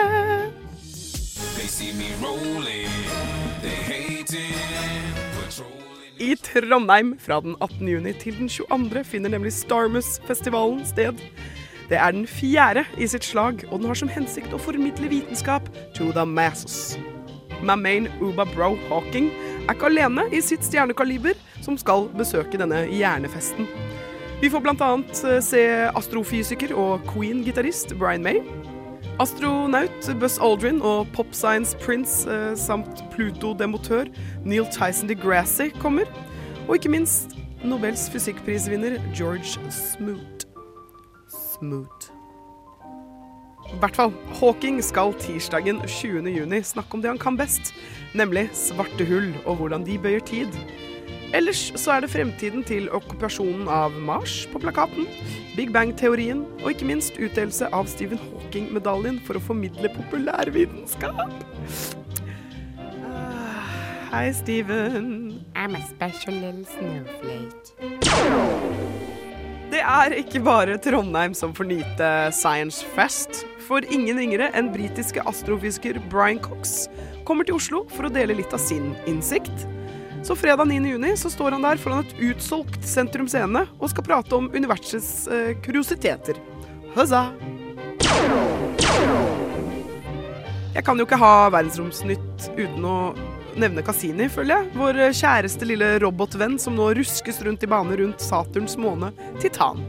I 6.22 6.32
Trondheim 6.38 7.16
fra 7.18 7.42
den 7.42 7.58
18. 7.58 7.90
juni 7.90 8.14
til 8.22 8.38
den 8.38 8.54
22. 8.54 9.08
finner 9.10 9.34
nemlig 9.34 9.58
Starmus-festivalen 9.58 10.86
sted. 10.86 11.18
Det 11.90 11.98
er 11.98 12.14
den 12.14 12.30
fjerde 12.30 12.86
i 13.02 13.10
sitt 13.10 13.26
slag, 13.26 13.66
og 13.72 13.80
den 13.82 13.90
har 13.90 13.98
som 13.98 14.14
hensikt 14.14 14.54
å 14.54 14.62
formidle 14.62 15.10
vitenskap 15.18 15.66
to 15.98 16.14
the 16.14 16.30
masses. 16.30 17.00
My 17.64 17.76
main 17.76 18.08
Uba 18.22 18.46
Bro 18.50 18.76
Hawking 18.90 19.30
er 19.68 19.76
ikke 19.76 19.90
alene 19.90 20.26
i 20.34 20.42
sitt 20.42 20.66
stjernekaliber, 20.66 21.38
som 21.62 21.78
skal 21.78 22.08
besøke 22.18 22.60
denne 22.60 22.86
hjernefesten. 22.88 23.68
Vi 24.40 24.50
får 24.50 24.64
bl.a. 24.64 24.90
se 25.44 25.64
astrofysiker 26.00 26.72
og 26.78 27.04
Queen-gitarist 27.12 27.98
Brian 28.00 28.24
May. 28.24 28.40
Astronaut 29.20 30.08
Buzz 30.20 30.40
Aldrin 30.40 30.80
og 30.82 31.08
Pop 31.14 31.34
Science 31.36 31.76
Prince 31.84 32.24
eh, 32.32 32.54
samt 32.56 33.04
Pluto-demotør 33.12 34.08
Neil 34.46 34.68
Tyson 34.72 35.12
DeGrassi 35.12 35.74
kommer. 35.82 36.08
Og 36.70 36.78
ikke 36.80 36.94
minst 36.96 37.36
Nobels 37.64 38.08
fysikkprisvinner 38.14 38.96
George 39.12 39.60
Smoot. 39.70 40.48
Smoot. 41.28 41.99
I 43.70 43.78
hvert 43.80 43.96
fall, 43.96 44.14
Hawking 44.40 44.84
skal 44.84 45.14
tirsdagen 45.22 45.82
20. 45.86 46.26
juni 46.34 46.62
snakke 46.66 46.98
om 46.98 47.04
det 47.04 47.12
han 47.12 47.20
kan 47.22 47.38
best, 47.38 47.74
nemlig 48.18 48.48
svarte 48.58 49.06
hull 49.06 49.30
og 49.46 49.60
hvordan 49.60 49.86
de 49.86 49.98
bøyer 50.02 50.24
tid. 50.26 50.50
Ellers 51.34 51.72
så 51.78 51.92
er 51.94 52.02
det 52.02 52.10
fremtiden 52.10 52.64
til 52.66 52.90
okkupasjonen 52.90 53.68
av 53.70 53.94
Mars 54.02 54.48
på 54.50 54.58
plakaten, 54.64 55.06
Big 55.54 55.70
Bang-teorien 55.76 56.42
og 56.64 56.72
ikke 56.74 56.90
minst 56.90 57.22
utdelelse 57.22 57.70
av 57.70 57.86
Stephen 57.92 58.18
Hawking-medaljen 58.32 59.22
for 59.28 59.38
å 59.38 59.44
formidle 59.44 59.94
populærvitenskap. 59.94 61.22
Ah, 63.06 63.70
Hei, 64.10 64.34
Steven. 64.34 65.46
I'm 65.54 65.76
a 65.76 65.86
special 65.94 66.34
little 66.34 66.66
snowflake. 66.66 68.79
Det 69.80 69.86
er 69.88 70.12
ikke 70.20 70.42
bare 70.44 70.74
Trondheim 70.84 71.32
som 71.32 71.54
får 71.56 71.70
nyte 71.70 72.08
Science 72.36 72.84
Fest. 72.98 73.46
For 73.64 73.86
ingen 73.88 74.18
yngre 74.20 74.50
enn 74.52 74.74
britiske 74.74 75.24
astrofysiker 75.24 76.02
Brian 76.12 76.42
Cox 76.44 76.90
kommer 77.24 77.48
til 77.48 77.56
Oslo 77.56 77.86
for 77.94 78.10
å 78.10 78.12
dele 78.12 78.36
litt 78.36 78.52
av 78.52 78.60
sin 78.60 78.90
innsikt. 79.08 79.64
Så 80.28 80.36
fredag 80.36 80.68
9. 80.68 80.84
juni 80.84 81.14
så 81.16 81.32
står 81.32 81.56
han 81.56 81.64
der 81.64 81.80
foran 81.80 82.04
et 82.04 82.12
utsolgt 82.28 82.84
Sentrum 82.84 83.32
Scene 83.32 83.64
og 83.78 83.88
skal 83.94 84.04
prate 84.10 84.36
om 84.36 84.52
universets 84.52 85.30
eh, 85.32 85.56
kuriositeter. 85.64 86.44
Huzza! 86.98 87.30
Jeg 90.76 90.84
kan 90.84 91.00
jo 91.00 91.08
ikke 91.08 91.24
ha 91.24 91.34
Verdensromsnytt 91.56 92.52
uten 92.60 92.84
å 92.84 92.98
nevne 93.60 93.84
Cassini, 93.86 94.30
føler 94.32 94.56
jeg. 94.56 94.74
Vår 94.80 95.00
kjæreste 95.20 95.68
lille 95.68 95.94
robotvenn 96.04 96.58
som 96.62 96.78
nå 96.78 96.92
ruskes 96.98 97.42
rundt 97.46 97.64
i 97.66 97.70
bane 97.70 97.98
rundt 98.00 98.24
Saturns 98.24 98.78
måne 98.80 99.12
Titan. 99.42 99.84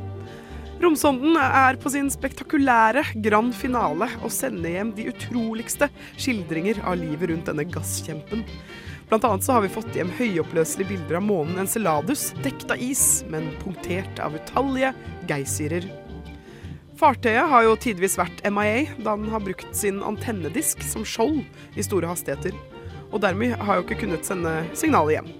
Romsonden 0.80 1.36
er 1.36 1.76
på 1.76 1.90
sin 1.92 2.06
spektakulære 2.08 3.02
grand 3.20 3.52
finale 3.52 4.08
og 4.24 4.32
sender 4.32 4.78
hjem 4.78 4.94
de 4.96 5.10
utroligste 5.10 5.90
skildringer 6.14 6.80
av 6.88 6.96
livet 7.02 7.28
rundt 7.28 7.50
denne 7.50 7.66
gasskjempen. 7.68 8.46
Blant 9.10 9.26
annet 9.28 9.44
så 9.44 9.58
har 9.58 9.66
vi 9.66 9.72
fått 9.74 9.96
hjem 9.98 10.12
høyoppløselige 10.16 10.94
bilder 10.94 11.18
av 11.18 11.26
månen 11.26 11.60
Enceladus 11.60 12.30
dekt 12.44 12.70
av 12.72 12.80
is, 12.80 13.24
men 13.28 13.50
punktert 13.60 14.22
av 14.24 14.38
utallige 14.38 14.94
geysirer. 15.28 15.90
Fartøyet 17.00 17.48
har 17.48 17.64
jo 17.64 17.76
tidvis 17.80 18.18
vært 18.20 18.42
MIA, 18.48 18.84
da 19.00 19.16
den 19.16 19.30
har 19.32 19.44
brukt 19.44 19.70
sin 19.76 20.02
antennedisk 20.04 20.84
som 20.84 21.04
skjold 21.04 21.42
i 21.76 21.84
store 21.84 22.08
hastigheter. 22.08 22.56
Og 23.10 23.20
dermed 23.22 23.56
har 23.58 23.78
jo 23.78 23.84
ikke 23.86 24.02
kunnet 24.04 24.26
sende 24.26 24.52
signalet 24.78 25.18
hjem. 25.18 25.30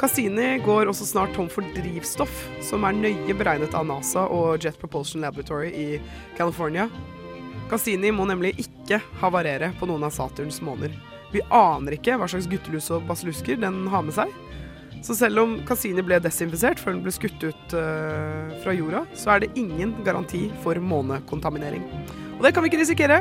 Cassini 0.00 0.58
går 0.64 0.90
også 0.90 1.06
snart 1.06 1.32
tom 1.36 1.48
for 1.48 1.64
drivstoff, 1.76 2.32
som 2.64 2.84
er 2.84 2.96
nøye 2.98 3.36
beregnet 3.38 3.74
av 3.78 3.86
NASA 3.88 4.26
og 4.26 4.60
Jet 4.60 4.78
Propulsion 4.80 5.22
Laboratory 5.24 5.70
i 5.70 5.88
California. 6.36 6.88
Cassini 7.70 8.10
må 8.12 8.26
nemlig 8.28 8.52
ikke 8.60 9.00
havarere 9.22 9.70
på 9.78 9.88
noen 9.88 10.04
av 10.04 10.12
Saturns 10.12 10.60
måner. 10.64 10.92
Vi 11.32 11.42
aner 11.54 11.96
ikke 11.96 12.18
hva 12.20 12.28
slags 12.30 12.48
guttelus 12.50 12.90
og 12.94 13.06
basillusker 13.08 13.58
den 13.62 13.86
har 13.90 14.04
med 14.04 14.16
seg. 14.16 14.34
Så 15.04 15.16
selv 15.18 15.42
om 15.42 15.56
Cassini 15.68 16.02
ble 16.04 16.16
desinfisert 16.22 16.80
før 16.80 16.94
den 16.94 17.02
ble 17.04 17.12
skutt 17.12 17.42
ut 17.44 17.74
uh, 17.76 18.52
fra 18.64 18.72
jorda, 18.72 19.02
så 19.16 19.34
er 19.34 19.44
det 19.44 19.52
ingen 19.60 19.92
garanti 20.06 20.46
for 20.64 20.80
månekontaminering. 20.80 21.84
Og 22.38 22.46
det 22.46 22.54
kan 22.54 22.64
vi 22.64 22.72
ikke 22.72 22.80
risikere. 22.80 23.20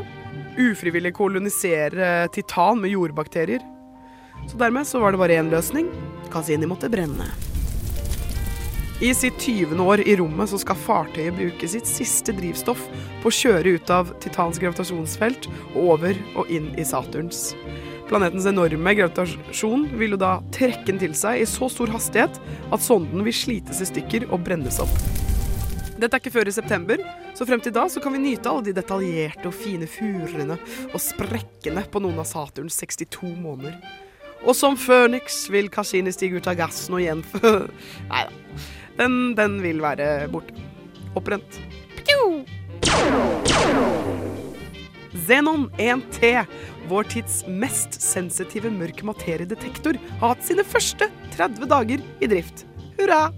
Ufrivillig 0.59 1.11
kolonisere 1.17 2.29
titan 2.33 2.79
med 2.83 2.93
jordbakterier. 2.93 3.72
Så 4.51 4.59
dermed 4.59 4.87
så 4.87 4.99
var 4.99 5.13
det 5.13 5.21
bare 5.21 5.39
én 5.39 5.51
løsning. 5.53 5.89
Cassini 6.33 6.69
måtte 6.69 6.89
brenne. 6.89 7.29
I 9.03 9.13
sitt 9.13 9.39
20. 9.41 9.79
år 9.81 9.99
i 10.07 10.15
rommet 10.15 10.47
så 10.49 10.57
skal 10.61 10.77
fartøyet 10.79 11.35
bruke 11.35 11.67
sitt 11.67 11.89
siste 11.89 12.31
drivstoff 12.37 12.85
på 13.23 13.27
å 13.27 13.33
kjøre 13.35 13.73
ut 13.75 13.89
av 13.91 14.13
Titans 14.23 14.61
gravitasjonsfelt 14.61 15.49
og 15.73 15.79
over 15.95 16.19
og 16.37 16.51
inn 16.53 16.69
i 16.79 16.85
Saturns. 16.87 17.49
Planetens 18.07 18.47
enorme 18.47 18.93
gravitasjon 18.95 19.87
vil 19.97 20.15
jo 20.15 20.21
da 20.21 20.37
trekke 20.55 20.85
den 20.87 21.01
til 21.01 21.17
seg 21.19 21.41
i 21.41 21.49
så 21.49 21.67
stor 21.73 21.91
hastighet 21.91 22.39
at 22.71 22.85
sonden 22.85 23.25
vil 23.27 23.35
slites 23.35 23.81
i 23.83 23.89
stykker 23.89 24.29
og 24.29 24.45
brennes 24.45 24.79
opp. 24.83 24.95
Dette 25.97 26.15
er 26.15 26.21
ikke 26.21 26.33
før 26.37 26.53
i 26.53 26.55
september, 26.55 27.03
så 27.35 27.49
frem 27.49 27.61
til 27.63 27.75
da 27.75 27.89
så 27.91 27.99
kan 28.03 28.15
vi 28.15 28.23
nyte 28.23 28.51
alle 28.51 28.69
de 28.69 28.77
detaljerte 28.77 29.49
og 29.49 29.57
fine 29.57 29.87
furene 29.89 30.57
og 30.93 30.99
sprekkene 31.01 31.83
på 31.91 32.01
noen 32.03 32.23
av 32.23 32.29
Saturns 32.29 32.79
62 32.79 33.35
måneder. 33.35 33.77
Og 34.43 34.55
som 34.57 34.75
Føniks 34.79 35.45
vil 35.53 35.69
Cassini 35.71 36.11
stige 36.11 36.39
ut 36.39 36.49
av 36.51 36.57
gassen 36.59 36.97
og 36.97 37.03
igjen 37.03 37.23
Nei 38.11 38.25
da. 38.27 38.39
Den, 38.99 39.13
den 39.37 39.57
vil 39.63 39.79
være 39.81 40.27
borte. 40.29 40.53
Opprent. 41.17 41.57
Xenon 45.23 45.69
1T, 45.79 46.29
vår 46.89 47.07
tids 47.13 47.39
mest 47.47 47.95
sensitive 48.03 48.69
mørk 48.73 49.01
materiedetektor, 49.07 49.97
har 50.19 50.33
hatt 50.33 50.45
sine 50.45 50.65
første 50.67 51.07
30 51.37 51.69
dager 51.71 52.03
i 52.21 52.29
drift. 52.29 52.65
Hurra! 52.99 53.29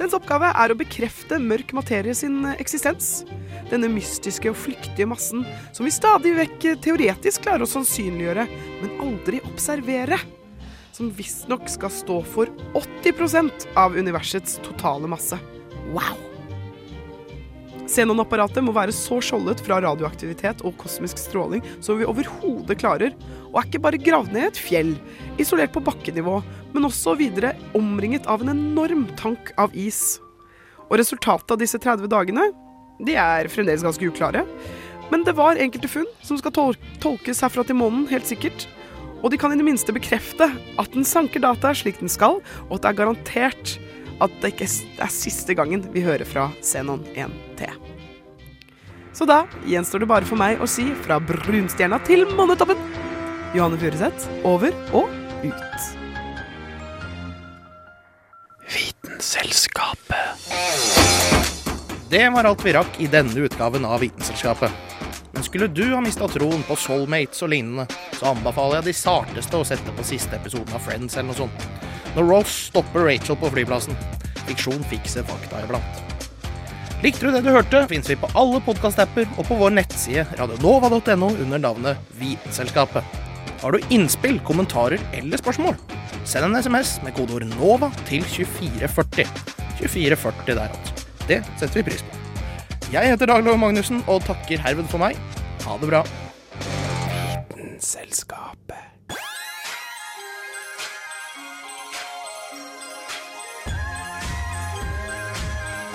Dens 0.00 0.16
oppgave 0.16 0.48
er 0.56 0.72
å 0.72 0.78
bekrefte 0.80 1.36
mørk 1.42 1.74
materie 1.76 2.14
sin 2.16 2.42
eksistens. 2.56 3.20
Denne 3.70 3.90
mystiske 3.92 4.50
og 4.50 4.58
flyktige 4.58 5.06
massen 5.08 5.44
som 5.70 5.86
vi 5.86 5.94
stadig 5.94 6.34
vekk 6.38 6.66
teoretisk 6.82 7.46
klarer 7.46 7.66
å 7.66 7.70
sannsynliggjøre, 7.70 8.46
men 8.80 9.04
aldri 9.04 9.42
observere. 9.46 10.18
Som 10.96 11.12
visstnok 11.16 11.70
skal 11.70 11.92
stå 11.94 12.18
for 12.26 12.50
80% 12.76 13.70
av 13.78 13.94
universets 13.96 14.58
totale 14.66 15.08
masse. 15.10 15.38
Wow! 15.94 16.18
Xenon-apparatet 17.90 18.62
må 18.62 18.74
være 18.74 18.94
så 18.94 19.18
skjoldet 19.24 19.62
fra 19.66 19.80
radioaktivitet 19.82 20.62
og 20.66 20.76
kosmisk 20.78 21.18
stråling 21.18 21.62
som 21.82 21.98
vi 21.98 22.06
overhodet 22.06 22.76
klarer, 22.78 23.16
og 23.50 23.58
er 23.58 23.66
ikke 23.66 23.82
bare 23.82 24.02
gravd 24.02 24.34
ned 24.34 24.44
i 24.44 24.50
et 24.52 24.60
fjell, 24.62 24.92
isolert 25.42 25.74
på 25.74 25.82
bakkenivå, 25.82 26.36
men 26.74 26.86
også 26.86 27.16
videre 27.18 27.56
omringet 27.74 28.28
av 28.30 28.44
en 28.44 28.52
enorm 28.52 29.08
tank 29.18 29.50
av 29.58 29.74
is. 29.74 30.20
Og 30.86 31.00
resultatet 31.02 31.50
av 31.54 31.58
disse 31.58 31.80
30 31.82 32.10
dagene, 32.10 32.50
de 33.06 33.16
er 33.18 33.50
fremdeles 33.52 33.84
ganske 33.86 34.10
uklare. 34.10 34.44
Men 35.10 35.24
det 35.26 35.34
var 35.38 35.58
enkelte 35.58 35.90
funn 35.90 36.08
som 36.22 36.38
skal 36.38 36.54
tol 36.54 36.76
tolkes 37.02 37.42
herfra 37.42 37.64
til 37.66 37.78
månen, 37.80 38.06
helt 38.10 38.28
sikkert. 38.28 38.66
Og 39.20 39.32
de 39.32 39.38
kan 39.40 39.52
i 39.52 39.58
det 39.58 39.66
minste 39.66 39.92
bekrefte 39.92 40.46
at 40.80 40.94
den 40.94 41.04
sanker 41.04 41.42
data 41.42 41.74
slik 41.76 41.98
den 42.00 42.12
skal, 42.12 42.38
og 42.68 42.76
at 42.78 42.84
det 42.84 42.92
er 42.92 43.00
garantert 43.02 43.74
at 44.20 44.32
det 44.42 44.52
ikke 44.54 44.68
er 45.00 45.12
siste 45.12 45.56
gangen 45.56 45.84
vi 45.94 46.04
hører 46.04 46.28
fra 46.28 46.50
Xenon 46.60 47.02
1T. 47.16 47.70
Så 49.16 49.26
da 49.28 49.42
gjenstår 49.68 50.04
det 50.04 50.12
bare 50.12 50.28
for 50.28 50.40
meg 50.40 50.60
å 50.62 50.68
si 50.70 50.86
fra 51.04 51.18
brunstjerna 51.20 51.98
til 52.06 52.24
månetoppen. 52.38 52.78
Johanne 53.56 53.80
Furuseth, 53.80 54.28
over 54.46 54.70
og 54.94 55.10
ut. 55.42 55.80
Vitenselskapet. 58.70 61.09
Det 62.10 62.28
var 62.30 62.44
alt 62.44 62.64
vi 62.66 62.72
rakk 62.74 62.96
i 62.98 63.06
denne 63.06 63.44
utgaven 63.46 63.84
av 63.86 64.00
Vitenselskapet. 64.02 64.72
Men 65.32 65.44
skulle 65.46 65.68
du 65.70 65.84
ha 65.92 66.00
mista 66.02 66.26
troen 66.26 66.64
på 66.66 66.74
soulmates 66.74 67.44
og 67.46 67.52
lignende, 67.52 67.84
så 68.18 68.32
anbefaler 68.32 68.80
jeg 68.80 68.88
de 68.88 68.94
sarteste 68.98 69.60
å 69.60 69.68
sette 69.68 69.94
på 69.94 70.06
siste 70.08 70.34
episoden 70.34 70.74
av 70.74 70.82
Friends 70.82 71.14
eller 71.14 71.28
noe 71.30 71.38
sånt. 71.38 71.68
Når 72.16 72.26
Ross 72.32 72.56
stopper 72.72 73.06
Rachel 73.06 73.38
på 73.38 73.52
flyplassen. 73.54 73.94
Fiksjon 74.48 74.82
fikser 74.90 75.22
fakta 75.30 75.62
iblant. 75.62 76.02
Likte 77.06 77.28
du 77.28 77.30
det 77.30 77.44
du 77.46 77.54
hørte, 77.54 77.86
finnes 77.86 78.10
vi 78.10 78.18
på 78.18 78.34
alle 78.34 78.58
podkastapper 78.66 79.30
og 79.36 79.46
på 79.46 79.62
vår 79.62 79.78
nettside 79.78 80.26
radionova.no 80.40 81.30
under 81.36 81.62
navnet 81.62 82.12
Vitenselskapet. 82.18 83.06
Har 83.62 83.70
du 83.70 83.92
innspill, 83.94 84.42
kommentarer 84.42 84.98
eller 85.14 85.38
spørsmål? 85.38 85.78
Send 86.26 86.50
en 86.50 86.58
SMS 86.58 86.98
med 87.06 87.14
kodeord 87.14 87.46
NOVA 87.54 87.94
til 88.08 88.26
2440. 88.26 89.30
2440 89.78 90.56
der, 90.56 90.66
altså. 90.66 90.89
Det 91.28 91.42
setter 91.56 91.80
vi 91.80 91.82
pris 91.90 92.02
på. 92.02 92.16
Jeg 92.92 93.10
heter 93.12 93.26
Dag 93.30 93.44
Love 93.44 93.58
Magnussen 93.58 94.04
og 94.10 94.24
takker 94.26 94.58
herved 94.58 94.88
for 94.90 94.98
meg. 95.02 95.18
Ha 95.66 95.76
det 95.80 95.90
bra. 95.92 96.04
Vitenselskapet. 97.54 98.86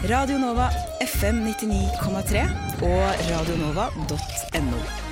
Radio 0.05 0.37
Nova 0.37 0.69
FM 1.01 1.41
99,3 1.49 2.45
og 2.85 3.25
radionova.no. 3.31 5.04